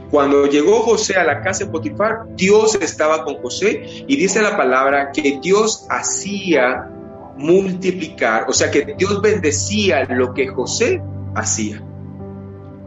Cuando 0.10 0.48
llegó 0.48 0.82
José 0.82 1.16
a 1.16 1.24
la 1.24 1.42
casa 1.42 1.66
de 1.66 1.72
Potifar, 1.72 2.26
Dios 2.36 2.76
estaba 2.82 3.24
con 3.24 3.36
José 3.42 3.84
y 4.08 4.16
dice 4.18 4.42
la 4.42 4.58
palabra 4.58 5.12
que 5.12 5.40
Dios 5.42 5.86
hacía 5.90 6.90
multiplicar, 7.38 8.46
o 8.48 8.54
sea 8.54 8.72
que 8.72 8.96
Dios 8.98 9.22
bendecía 9.22 10.06
lo 10.06 10.34
que 10.34 10.48
José 10.48 11.02
hacía. 11.36 11.82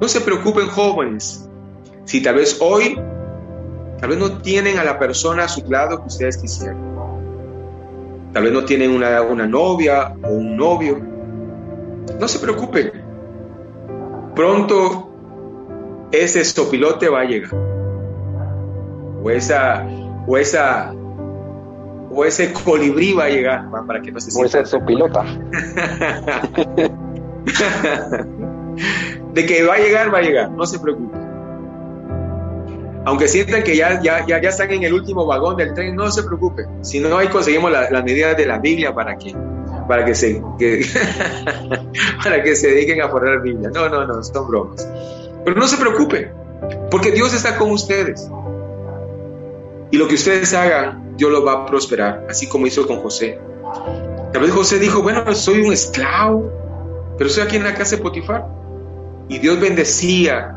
No 0.01 0.09
se 0.09 0.21
preocupen 0.21 0.67
jóvenes, 0.69 1.49
si 2.05 2.23
tal 2.23 2.37
vez 2.37 2.59
hoy, 2.61 2.99
tal 4.01 4.11
vez 4.11 4.19
no 4.19 4.39
tienen 4.39 4.79
a 4.79 4.85
la 4.85 4.99
persona 4.99 5.45
a 5.45 5.49
su 5.49 5.65
lado 5.71 6.01
que 6.01 6.09
ustedes 6.09 6.39
quisieran. 6.39 6.91
Tal 8.33 8.45
vez 8.45 8.53
no 8.53 8.65
tienen 8.65 8.93
una, 8.93 9.23
una 9.23 9.47
novia 9.47 10.15
o 10.23 10.29
un 10.29 10.57
novio. 10.57 10.99
No 12.19 12.29
se 12.29 12.39
preocupen. 12.39 12.93
Pronto 14.35 15.11
ese 16.13 16.45
sopilote 16.45 17.09
va 17.09 17.21
a 17.21 17.25
llegar. 17.25 17.55
O 19.23 19.31
esa, 19.31 19.87
o 20.27 20.37
esa, 20.37 20.95
o 22.11 22.25
ese 22.25 22.53
colibrí 22.53 23.13
va 23.13 23.25
a 23.25 23.29
llegar, 23.29 23.71
para 23.87 24.03
que 24.03 24.11
no 24.11 24.21
se 24.21 24.37
O 24.39 24.45
ese 24.45 24.67
sopilota. 24.67 25.25
de 29.33 29.47
que 29.47 29.65
va 29.65 29.75
a 29.75 29.79
llegar, 29.79 30.13
va 30.13 30.19
a 30.19 30.23
llegar, 30.23 30.51
no 30.51 30.67
se 30.67 30.79
preocupe. 30.79 31.17
Aunque 33.05 33.29
sientan 33.29 33.63
que 33.63 33.77
ya, 33.77 34.03
ya, 34.03 34.27
ya, 34.27 34.37
están 34.37 34.71
en 34.73 34.83
el 34.83 34.93
último 34.93 35.25
vagón 35.25 35.57
del 35.57 35.73
tren, 35.73 35.97
no 35.97 36.11
se 36.11 36.23
preocupe. 36.23 36.67
Si 36.83 37.01
no, 37.01 37.17
ahí 37.17 37.29
conseguimos 37.29 37.73
las 37.73 38.05
medidas 38.05 38.37
de 38.37 38.45
la 38.45 38.59
Biblia 38.59 38.95
para 38.95 39.17
que, 39.17 39.35
para 39.89 40.05
que 40.05 40.15
se, 40.15 40.43
para 42.25 42.43
que 42.43 42.55
se 42.55 42.69
dediquen 42.69 43.01
a 43.01 43.11
poner 43.11 43.41
Biblia. 43.41 43.71
No, 43.73 43.89
no, 43.89 44.07
no, 44.07 44.23
son 44.23 44.49
bromas. 44.49 44.87
Pero 45.45 45.57
no 45.57 45.67
se 45.67 45.79
preocupe, 45.79 46.31
porque 46.91 47.11
Dios 47.13 47.33
está 47.33 47.57
con 47.57 47.71
ustedes. 47.71 48.29
Y 49.91 49.97
lo 49.97 50.07
que 50.07 50.15
ustedes 50.15 50.55
hagan, 50.55 51.17
Dios 51.17 51.31
lo 51.33 51.45
va 51.45 51.53
a 51.53 51.67
prosperar, 51.67 52.27
así 52.29 52.49
como 52.49 52.67
hizo 52.67 52.87
con 52.87 53.01
José. 53.01 53.41
Tal 54.33 54.43
vez 54.43 54.53
José 54.53 54.79
dijo, 54.79 55.03
bueno, 55.03 55.35
soy 55.35 55.63
un 55.63 55.73
esclavo, 55.73 56.51
pero 57.19 57.29
estoy 57.29 57.45
aquí 57.45 57.57
en 57.57 57.65
la 57.65 57.75
casa 57.75 57.97
de 57.97 58.03
Potifar. 58.03 58.47
Y 59.29 59.39
Dios 59.39 59.61
bendecía 59.61 60.57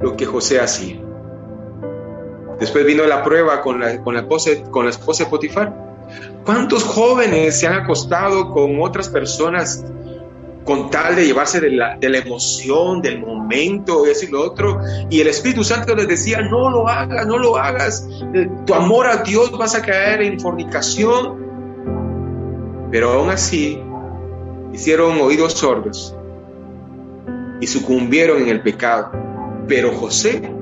lo 0.00 0.16
que 0.16 0.26
José 0.26 0.60
hacía. 0.60 1.00
Después 2.60 2.84
vino 2.84 3.04
la 3.04 3.22
prueba 3.22 3.60
con 3.60 3.80
la, 3.80 4.02
con 4.02 4.14
la, 4.14 4.20
esposa, 4.20 4.50
con 4.70 4.84
la 4.84 4.90
esposa 4.90 5.24
de 5.24 5.30
Potifar. 5.30 5.74
¿Cuántos 6.44 6.84
jóvenes 6.84 7.58
se 7.58 7.66
han 7.66 7.74
acostado 7.74 8.50
con 8.50 8.80
otras 8.80 9.08
personas 9.08 9.84
con 10.68 10.90
tal 10.90 11.16
de 11.16 11.24
llevarse 11.24 11.62
de 11.62 11.70
la, 11.70 11.96
de 11.96 12.10
la 12.10 12.18
emoción, 12.18 13.00
del 13.00 13.20
momento, 13.20 14.04
eso 14.04 14.26
y 14.26 14.28
lo 14.28 14.42
otro. 14.42 14.78
Y 15.08 15.18
el 15.18 15.28
Espíritu 15.28 15.64
Santo 15.64 15.94
les 15.94 16.06
decía, 16.06 16.42
no 16.42 16.68
lo 16.68 16.86
hagas, 16.86 17.26
no 17.26 17.38
lo 17.38 17.56
hagas, 17.56 18.06
eh, 18.34 18.50
tu 18.66 18.74
amor 18.74 19.06
a 19.06 19.22
Dios 19.22 19.50
vas 19.56 19.74
a 19.74 19.80
caer 19.80 20.20
en 20.20 20.38
fornicación. 20.38 21.38
Pero 22.90 23.12
aún 23.12 23.30
así, 23.30 23.80
hicieron 24.74 25.18
oídos 25.22 25.54
sordos 25.54 26.14
y 27.62 27.66
sucumbieron 27.66 28.42
en 28.42 28.48
el 28.50 28.60
pecado. 28.60 29.10
Pero 29.68 29.90
José 29.92 30.52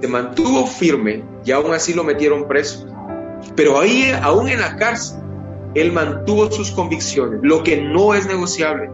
se 0.00 0.06
mantuvo 0.06 0.68
firme 0.68 1.24
y 1.44 1.50
aún 1.50 1.74
así 1.74 1.94
lo 1.94 2.04
metieron 2.04 2.46
preso. 2.46 2.86
Pero 3.56 3.80
ahí, 3.80 4.12
aún 4.22 4.48
en 4.48 4.60
la 4.60 4.76
cárcel, 4.76 5.19
él 5.74 5.92
mantuvo 5.92 6.50
sus 6.50 6.70
convicciones, 6.72 7.40
lo 7.42 7.62
que 7.62 7.80
no 7.80 8.14
es 8.14 8.26
negociable. 8.26 8.90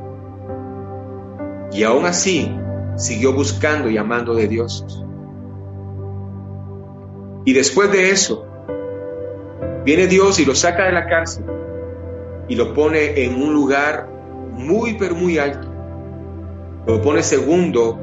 Y 1.73 1.83
aún 1.83 2.05
así 2.05 2.51
siguió 2.97 3.33
buscando 3.33 3.89
y 3.89 3.97
amando 3.97 4.35
de 4.35 4.49
Dios. 4.49 4.85
Y 7.45 7.53
después 7.53 7.91
de 7.93 8.11
eso, 8.11 8.47
viene 9.85 10.07
Dios 10.07 10.39
y 10.41 10.45
lo 10.45 10.55
saca 10.55 10.85
de 10.85 10.93
la 10.93 11.07
cárcel 11.07 11.45
y 12.49 12.57
lo 12.57 12.75
pone 12.75 13.25
en 13.25 13.41
un 13.41 13.55
lugar 13.55 14.09
muy, 14.53 14.95
pero 14.95 15.15
muy 15.15 15.39
alto. 15.39 15.69
Lo 16.87 17.03
pone 17.03 17.23
segundo 17.23 17.99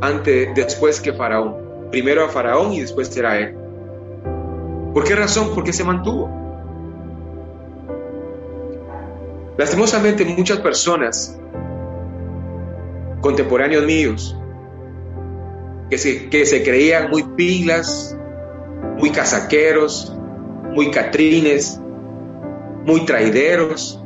ante, 0.00 0.52
después 0.54 1.00
que 1.00 1.12
Faraón. 1.12 1.56
Primero 1.90 2.24
a 2.24 2.28
Faraón 2.28 2.72
y 2.72 2.80
después 2.80 3.08
será 3.08 3.38
él. 3.38 3.56
¿Por 4.92 5.04
qué 5.04 5.14
razón? 5.14 5.50
Porque 5.54 5.72
se 5.72 5.84
mantuvo. 5.84 6.45
Lastimosamente 9.56 10.24
muchas 10.24 10.58
personas, 10.58 11.38
contemporáneos 13.20 13.84
míos, 13.84 14.36
que 15.88 15.96
se, 15.96 16.28
que 16.28 16.44
se 16.44 16.62
creían 16.62 17.10
muy 17.10 17.22
pilas, 17.22 18.16
muy 18.98 19.10
casaqueros, 19.10 20.14
muy 20.72 20.90
catrines, 20.90 21.80
muy 22.84 23.04
traideros. 23.06 24.02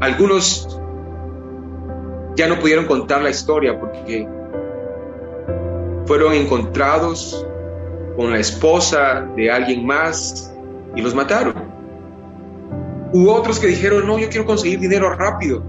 Algunos 0.00 0.80
ya 2.34 2.48
no 2.48 2.58
pudieron 2.58 2.86
contar 2.86 3.22
la 3.22 3.30
historia 3.30 3.78
porque 3.78 4.26
fueron 6.06 6.32
encontrados 6.32 7.46
con 8.16 8.32
la 8.32 8.38
esposa 8.38 9.28
de 9.36 9.50
alguien 9.50 9.86
más 9.86 10.49
y 10.94 11.02
los 11.02 11.14
mataron. 11.14 11.54
Hubo 13.12 13.34
otros 13.34 13.58
que 13.58 13.66
dijeron, 13.66 14.06
no, 14.06 14.18
yo 14.18 14.28
quiero 14.28 14.46
conseguir 14.46 14.78
dinero 14.78 15.12
rápido 15.14 15.62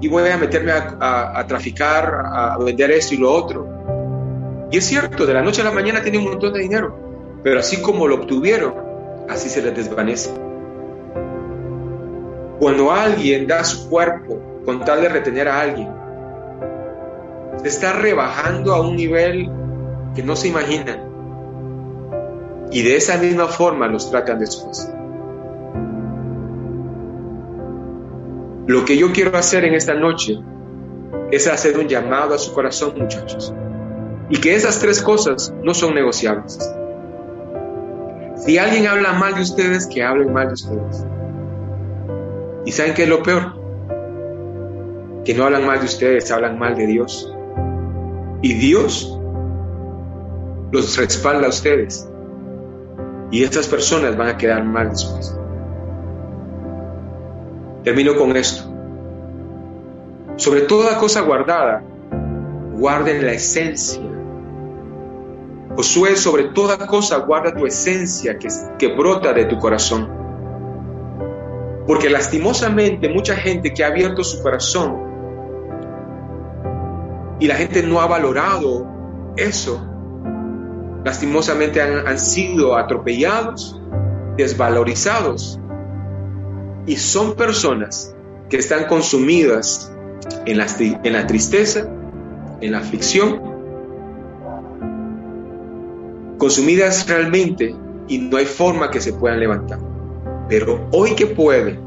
y 0.00 0.08
voy 0.08 0.28
a 0.28 0.36
meterme 0.36 0.72
a, 0.72 1.44
traficar, 1.46 2.22
a 2.26 2.58
vender 2.58 2.90
esto 2.90 3.14
y 3.14 3.18
lo 3.18 3.32
otro. 3.32 3.76
Y 4.70 4.78
es 4.78 4.84
cierto, 4.84 5.26
de 5.26 5.34
la 5.34 5.42
noche 5.42 5.62
a 5.62 5.64
la 5.64 5.70
mañana 5.70 6.02
tiene 6.02 6.18
un 6.18 6.24
montón 6.24 6.52
de 6.52 6.60
dinero, 6.60 7.40
pero 7.42 7.60
así 7.60 7.80
como 7.80 8.08
lo 8.08 8.16
obtuvieron, 8.16 8.74
así 9.28 9.48
se 9.48 9.62
les 9.62 9.76
desvanece. 9.76 10.30
Cuando 12.58 12.90
alguien 12.90 13.46
da 13.46 13.62
su 13.64 13.88
cuerpo 13.88 14.40
con 14.64 14.84
tal 14.84 15.02
de 15.02 15.08
retener 15.08 15.48
a 15.48 15.60
alguien, 15.60 15.88
se 17.62 17.68
está 17.68 17.92
rebajando 17.92 18.74
a 18.74 18.80
un 18.80 18.96
nivel 18.96 19.48
que 20.14 20.22
no 20.22 20.34
se 20.34 20.48
imaginan. 20.48 21.05
Y 22.70 22.82
de 22.82 22.96
esa 22.96 23.16
misma 23.18 23.46
forma 23.46 23.86
los 23.88 24.10
tratan 24.10 24.38
después. 24.38 24.90
Lo 28.66 28.84
que 28.84 28.96
yo 28.96 29.12
quiero 29.12 29.36
hacer 29.36 29.64
en 29.64 29.74
esta 29.74 29.94
noche 29.94 30.38
es 31.30 31.46
hacer 31.46 31.78
un 31.78 31.86
llamado 31.86 32.34
a 32.34 32.38
su 32.38 32.52
corazón, 32.52 32.94
muchachos. 32.96 33.54
Y 34.28 34.40
que 34.40 34.54
esas 34.54 34.80
tres 34.80 35.00
cosas 35.00 35.54
no 35.62 35.72
son 35.72 35.94
negociables. 35.94 36.58
Si 38.36 38.58
alguien 38.58 38.86
habla 38.86 39.12
mal 39.12 39.34
de 39.34 39.42
ustedes, 39.42 39.86
que 39.86 40.02
hablen 40.02 40.32
mal 40.32 40.48
de 40.48 40.54
ustedes. 40.54 41.06
¿Y 42.64 42.72
saben 42.72 42.94
qué 42.94 43.04
es 43.04 43.08
lo 43.08 43.22
peor? 43.22 43.54
Que 45.24 45.32
no 45.34 45.44
hablan 45.44 45.64
mal 45.64 45.78
de 45.78 45.86
ustedes, 45.86 46.30
hablan 46.32 46.58
mal 46.58 46.76
de 46.76 46.86
Dios. 46.86 47.32
Y 48.42 48.54
Dios 48.54 49.18
los 50.72 50.96
respalda 50.96 51.46
a 51.46 51.50
ustedes. 51.50 52.08
Y 53.30 53.42
estas 53.42 53.66
personas 53.66 54.16
van 54.16 54.28
a 54.28 54.36
quedar 54.36 54.64
mal 54.64 54.90
después. 54.90 55.36
Termino 57.82 58.16
con 58.16 58.36
esto. 58.36 58.72
Sobre 60.36 60.62
toda 60.62 60.98
cosa 60.98 61.22
guardada, 61.22 61.82
guarden 62.74 63.24
la 63.24 63.32
esencia. 63.32 64.02
Josué, 65.74 66.16
sobre 66.16 66.44
toda 66.44 66.86
cosa 66.86 67.18
guarda 67.18 67.54
tu 67.54 67.66
esencia 67.66 68.38
que, 68.38 68.48
que 68.78 68.94
brota 68.94 69.32
de 69.32 69.44
tu 69.46 69.58
corazón. 69.58 70.08
Porque 71.86 72.10
lastimosamente 72.10 73.08
mucha 73.08 73.36
gente 73.36 73.72
que 73.72 73.84
ha 73.84 73.88
abierto 73.88 74.24
su 74.24 74.42
corazón 74.42 75.06
y 77.38 77.46
la 77.46 77.54
gente 77.54 77.82
no 77.82 78.00
ha 78.00 78.06
valorado 78.06 78.86
eso, 79.36 79.86
lastimosamente 81.06 81.80
han, 81.80 82.18
sido 82.18 82.76
atropellados, 82.76 83.80
desvalorizados. 84.36 85.60
Y 86.84 86.96
son 86.96 87.36
personas 87.36 88.12
que 88.50 88.56
están 88.56 88.88
consumidas 88.88 89.92
en 90.46 90.58
la, 90.58 90.66
en 90.80 91.12
la 91.12 91.24
tristeza, 91.28 91.88
en 92.60 92.72
la 92.72 92.78
aflicción, 92.78 93.40
consumidas 96.38 97.08
realmente 97.08 97.72
y 98.08 98.18
no 98.18 98.38
hay 98.38 98.46
forma 98.46 98.90
que 98.90 99.00
se 99.00 99.12
puedan 99.12 99.38
levantar. 99.38 99.78
Pero 100.48 100.88
hoy 100.90 101.14
que 101.14 101.26
pueden, 101.26 101.78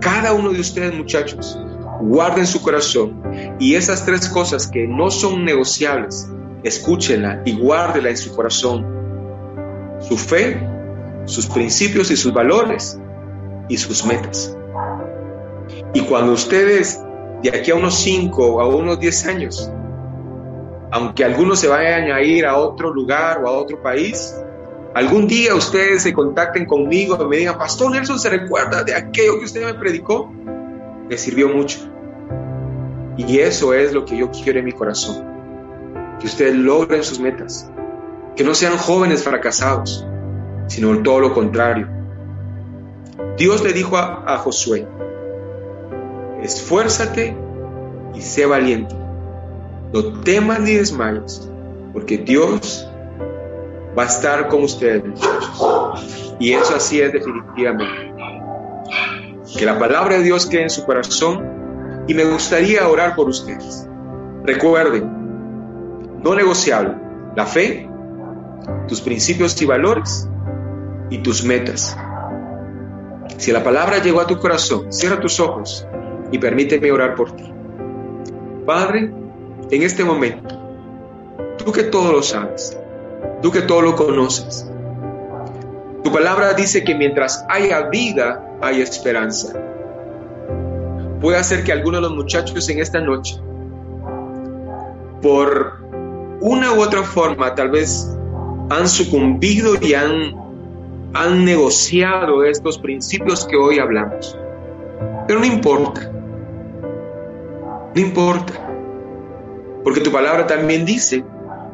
cada 0.00 0.32
uno 0.32 0.50
de 0.50 0.60
ustedes 0.60 0.94
muchachos, 0.94 1.60
guarden 2.00 2.46
su 2.46 2.62
corazón 2.62 3.22
y 3.58 3.74
esas 3.74 4.06
tres 4.06 4.30
cosas 4.30 4.66
que 4.66 4.86
no 4.86 5.10
son 5.10 5.44
negociables, 5.44 6.30
escúchenla 6.66 7.42
y 7.44 7.58
guárdenla 7.58 8.10
en 8.10 8.16
su 8.16 8.34
corazón. 8.34 8.84
Su 10.00 10.16
fe, 10.16 10.60
sus 11.24 11.46
principios 11.46 12.10
y 12.10 12.16
sus 12.16 12.32
valores 12.32 12.98
y 13.68 13.76
sus 13.76 14.04
metas. 14.04 14.56
Y 15.94 16.00
cuando 16.02 16.32
ustedes 16.32 17.00
de 17.42 17.50
aquí 17.50 17.70
a 17.70 17.76
unos 17.76 17.94
5 18.00 18.44
o 18.44 18.60
a 18.60 18.68
unos 18.68 18.98
10 18.98 19.26
años, 19.26 19.70
aunque 20.90 21.24
algunos 21.24 21.60
se 21.60 21.68
vayan 21.68 22.10
a 22.10 22.20
ir 22.20 22.44
a 22.46 22.56
otro 22.56 22.92
lugar 22.92 23.42
o 23.44 23.48
a 23.48 23.52
otro 23.52 23.80
país, 23.80 24.34
algún 24.94 25.26
día 25.26 25.54
ustedes 25.54 26.02
se 26.02 26.12
contacten 26.12 26.66
conmigo 26.66 27.16
y 27.20 27.26
me 27.26 27.36
digan, 27.38 27.58
Pastor 27.58 27.92
Nelson, 27.92 28.18
¿se 28.18 28.28
recuerda 28.30 28.82
de 28.82 28.94
aquello 28.94 29.38
que 29.38 29.44
usted 29.44 29.64
me 29.64 29.74
predicó? 29.74 30.32
Me 31.08 31.16
sirvió 31.16 31.48
mucho. 31.48 31.78
Y 33.16 33.38
eso 33.38 33.72
es 33.72 33.92
lo 33.92 34.04
que 34.04 34.16
yo 34.18 34.30
quiero 34.30 34.58
en 34.58 34.64
mi 34.64 34.72
corazón. 34.72 35.35
Que 36.20 36.26
ustedes 36.26 36.54
logren 36.54 37.02
sus 37.02 37.20
metas. 37.20 37.70
Que 38.34 38.44
no 38.44 38.54
sean 38.54 38.76
jóvenes 38.76 39.24
fracasados, 39.24 40.06
sino 40.68 41.02
todo 41.02 41.20
lo 41.20 41.34
contrario. 41.34 41.88
Dios 43.36 43.62
le 43.62 43.72
dijo 43.72 43.96
a, 43.96 44.38
Josué, 44.38 44.86
esfuérzate 46.42 47.36
y 48.14 48.20
sé 48.20 48.46
valiente. 48.46 48.94
No 49.92 50.20
temas 50.20 50.60
ni 50.60 50.74
desmayes, 50.74 51.50
porque 51.92 52.18
Dios 52.18 52.88
va 53.96 54.04
a 54.04 54.06
estar 54.06 54.48
con 54.48 54.64
ustedes. 54.64 55.20
Y 56.38 56.52
eso 56.52 56.76
así 56.76 57.00
es 57.00 57.12
definitivamente. 57.12 58.12
Que 59.58 59.64
la 59.64 59.78
palabra 59.78 60.18
de 60.18 60.22
Dios 60.22 60.46
quede 60.46 60.64
en 60.64 60.70
su 60.70 60.84
corazón 60.84 62.04
y 62.06 62.14
me 62.14 62.24
gustaría 62.24 62.86
orar 62.88 63.14
por 63.14 63.28
ustedes. 63.28 63.88
Recuerden, 64.44 65.25
no 66.26 66.34
negociable, 66.34 66.92
la 67.36 67.46
fe, 67.46 67.88
tus 68.88 69.00
principios 69.00 69.62
y 69.62 69.64
valores 69.64 70.28
y 71.08 71.18
tus 71.18 71.44
metas. 71.44 71.96
Si 73.36 73.52
la 73.52 73.62
palabra 73.62 74.02
llegó 74.02 74.20
a 74.20 74.26
tu 74.26 74.36
corazón, 74.40 74.92
cierra 74.92 75.20
tus 75.20 75.38
ojos 75.38 75.86
y 76.32 76.38
permíteme 76.38 76.90
orar 76.90 77.14
por 77.14 77.30
ti. 77.30 77.44
Padre, 78.66 79.12
en 79.70 79.82
este 79.82 80.02
momento, 80.02 80.48
tú 81.58 81.70
que 81.70 81.84
todo 81.84 82.10
lo 82.10 82.22
sabes, 82.24 82.76
tú 83.40 83.52
que 83.52 83.62
todo 83.62 83.82
lo 83.82 83.94
conoces, 83.94 84.68
tu 86.02 86.10
palabra 86.10 86.54
dice 86.54 86.82
que 86.82 86.96
mientras 86.96 87.46
haya 87.48 87.82
vida, 87.82 88.44
hay 88.60 88.80
esperanza. 88.80 89.52
Puede 91.20 91.38
hacer 91.38 91.62
que 91.62 91.70
algunos 91.70 92.02
de 92.02 92.08
los 92.08 92.16
muchachos 92.16 92.68
en 92.68 92.80
esta 92.80 93.00
noche, 93.00 93.40
por 95.22 95.85
una 96.40 96.72
u 96.72 96.82
otra 96.82 97.02
forma, 97.02 97.54
tal 97.54 97.70
vez 97.70 98.16
han 98.70 98.88
sucumbido 98.88 99.74
y 99.80 99.94
han, 99.94 100.34
han 101.14 101.44
negociado 101.44 102.44
estos 102.44 102.78
principios 102.78 103.46
que 103.46 103.56
hoy 103.56 103.78
hablamos. 103.78 104.36
Pero 105.26 105.40
no 105.40 105.46
importa. 105.46 106.10
No 107.94 108.00
importa. 108.00 108.52
Porque 109.84 110.00
tu 110.00 110.10
palabra 110.10 110.46
también 110.46 110.84
dice 110.84 111.24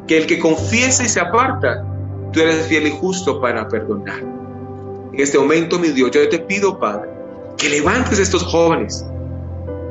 que 0.07 0.17
el 0.19 0.27
que 0.27 0.39
confiesa 0.39 1.03
y 1.03 1.09
se 1.09 1.19
aparta, 1.19 1.83
tú 2.31 2.39
eres 2.39 2.67
fiel 2.67 2.87
y 2.87 2.91
justo 2.91 3.41
para 3.41 3.67
perdonar. 3.67 4.19
En 5.13 5.19
este 5.19 5.37
momento, 5.37 5.79
mi 5.79 5.89
Dios, 5.89 6.11
yo 6.11 6.27
te 6.29 6.39
pido, 6.39 6.79
Padre, 6.79 7.09
que 7.57 7.69
levantes 7.69 8.19
a 8.19 8.21
estos 8.21 8.43
jóvenes, 8.43 9.05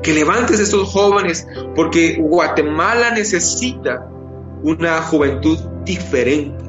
que 0.03 0.13
levantes 0.13 0.59
a 0.59 0.63
estos 0.63 0.91
jóvenes, 0.93 1.47
porque 1.75 2.17
Guatemala 2.21 3.13
necesita 3.13 4.09
una 4.63 5.03
juventud 5.03 5.59
diferente, 5.85 6.65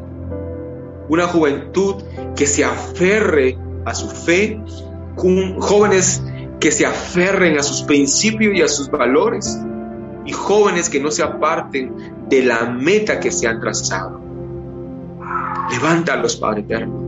una 1.10 1.27
juventud 1.27 2.03
que 2.36 2.47
se 2.47 2.63
aferre 2.63 3.57
a 3.86 3.93
su 3.93 4.07
fe, 4.09 4.59
jóvenes 5.15 6.24
que 6.59 6.72
se 6.72 6.86
aferren 6.86 7.57
a 7.57 7.63
sus 7.63 7.84
principios 7.84 8.55
y 8.55 8.61
a 8.61 8.67
sus 8.67 8.89
valores 8.89 9.59
y 10.26 10.32
jóvenes 10.32 10.89
que 10.89 10.99
no 10.99 11.11
se 11.11 11.22
aparten 11.22 11.93
de 12.30 12.43
la 12.43 12.65
meta 12.65 13.20
que 13.20 13.32
se 13.32 13.47
han 13.47 13.59
trazado. 13.59 14.22
Levántalos, 15.72 16.38
Padre 16.38 16.61
Eterno. 16.61 17.03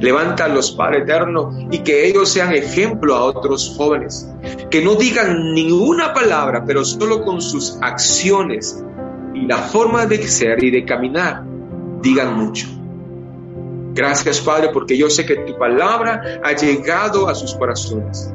Levántalos, 0.00 0.72
Padre 0.72 0.98
Eterno, 0.98 1.50
y 1.70 1.78
que 1.78 2.06
ellos 2.06 2.28
sean 2.28 2.52
ejemplo 2.52 3.14
a 3.14 3.24
otros 3.24 3.74
jóvenes. 3.76 4.28
Que 4.70 4.84
no 4.84 4.94
digan 4.94 5.54
ninguna 5.54 6.12
palabra, 6.12 6.64
pero 6.66 6.84
solo 6.84 7.24
con 7.24 7.40
sus 7.40 7.78
acciones 7.80 8.84
la 9.46 9.58
forma 9.58 10.06
de 10.06 10.26
ser 10.26 10.62
y 10.62 10.70
de 10.70 10.84
caminar 10.84 11.44
digan 12.00 12.36
mucho. 12.36 12.66
Gracias, 13.94 14.40
Padre, 14.40 14.70
porque 14.72 14.96
yo 14.96 15.10
sé 15.10 15.26
que 15.26 15.36
tu 15.36 15.56
palabra 15.58 16.40
ha 16.42 16.52
llegado 16.52 17.28
a 17.28 17.34
sus 17.34 17.54
corazones 17.54 18.32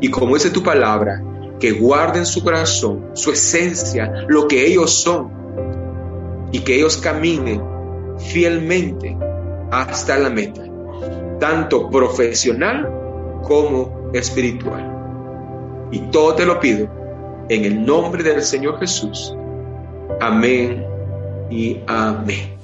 y 0.00 0.10
como 0.10 0.34
dice 0.34 0.50
tu 0.50 0.62
palabra, 0.62 1.22
que 1.58 1.72
guarden 1.72 2.26
su 2.26 2.42
corazón, 2.42 3.10
su 3.14 3.30
esencia, 3.30 4.26
lo 4.28 4.48
que 4.48 4.66
ellos 4.66 4.90
son, 4.90 5.30
y 6.52 6.60
que 6.60 6.76
ellos 6.76 6.98
caminen 6.98 7.62
fielmente 8.18 9.16
hasta 9.70 10.18
la 10.18 10.30
meta, 10.30 10.62
tanto 11.40 11.88
profesional 11.90 12.88
como 13.42 14.10
espiritual. 14.12 15.88
Y 15.90 16.00
todo 16.10 16.34
te 16.34 16.44
lo 16.44 16.60
pido 16.60 16.86
en 17.48 17.64
el 17.64 17.84
nombre 17.84 18.22
del 18.22 18.42
Señor 18.42 18.78
Jesús. 18.78 19.34
Amén 20.20 20.84
y 21.50 21.80
amén. 21.86 22.54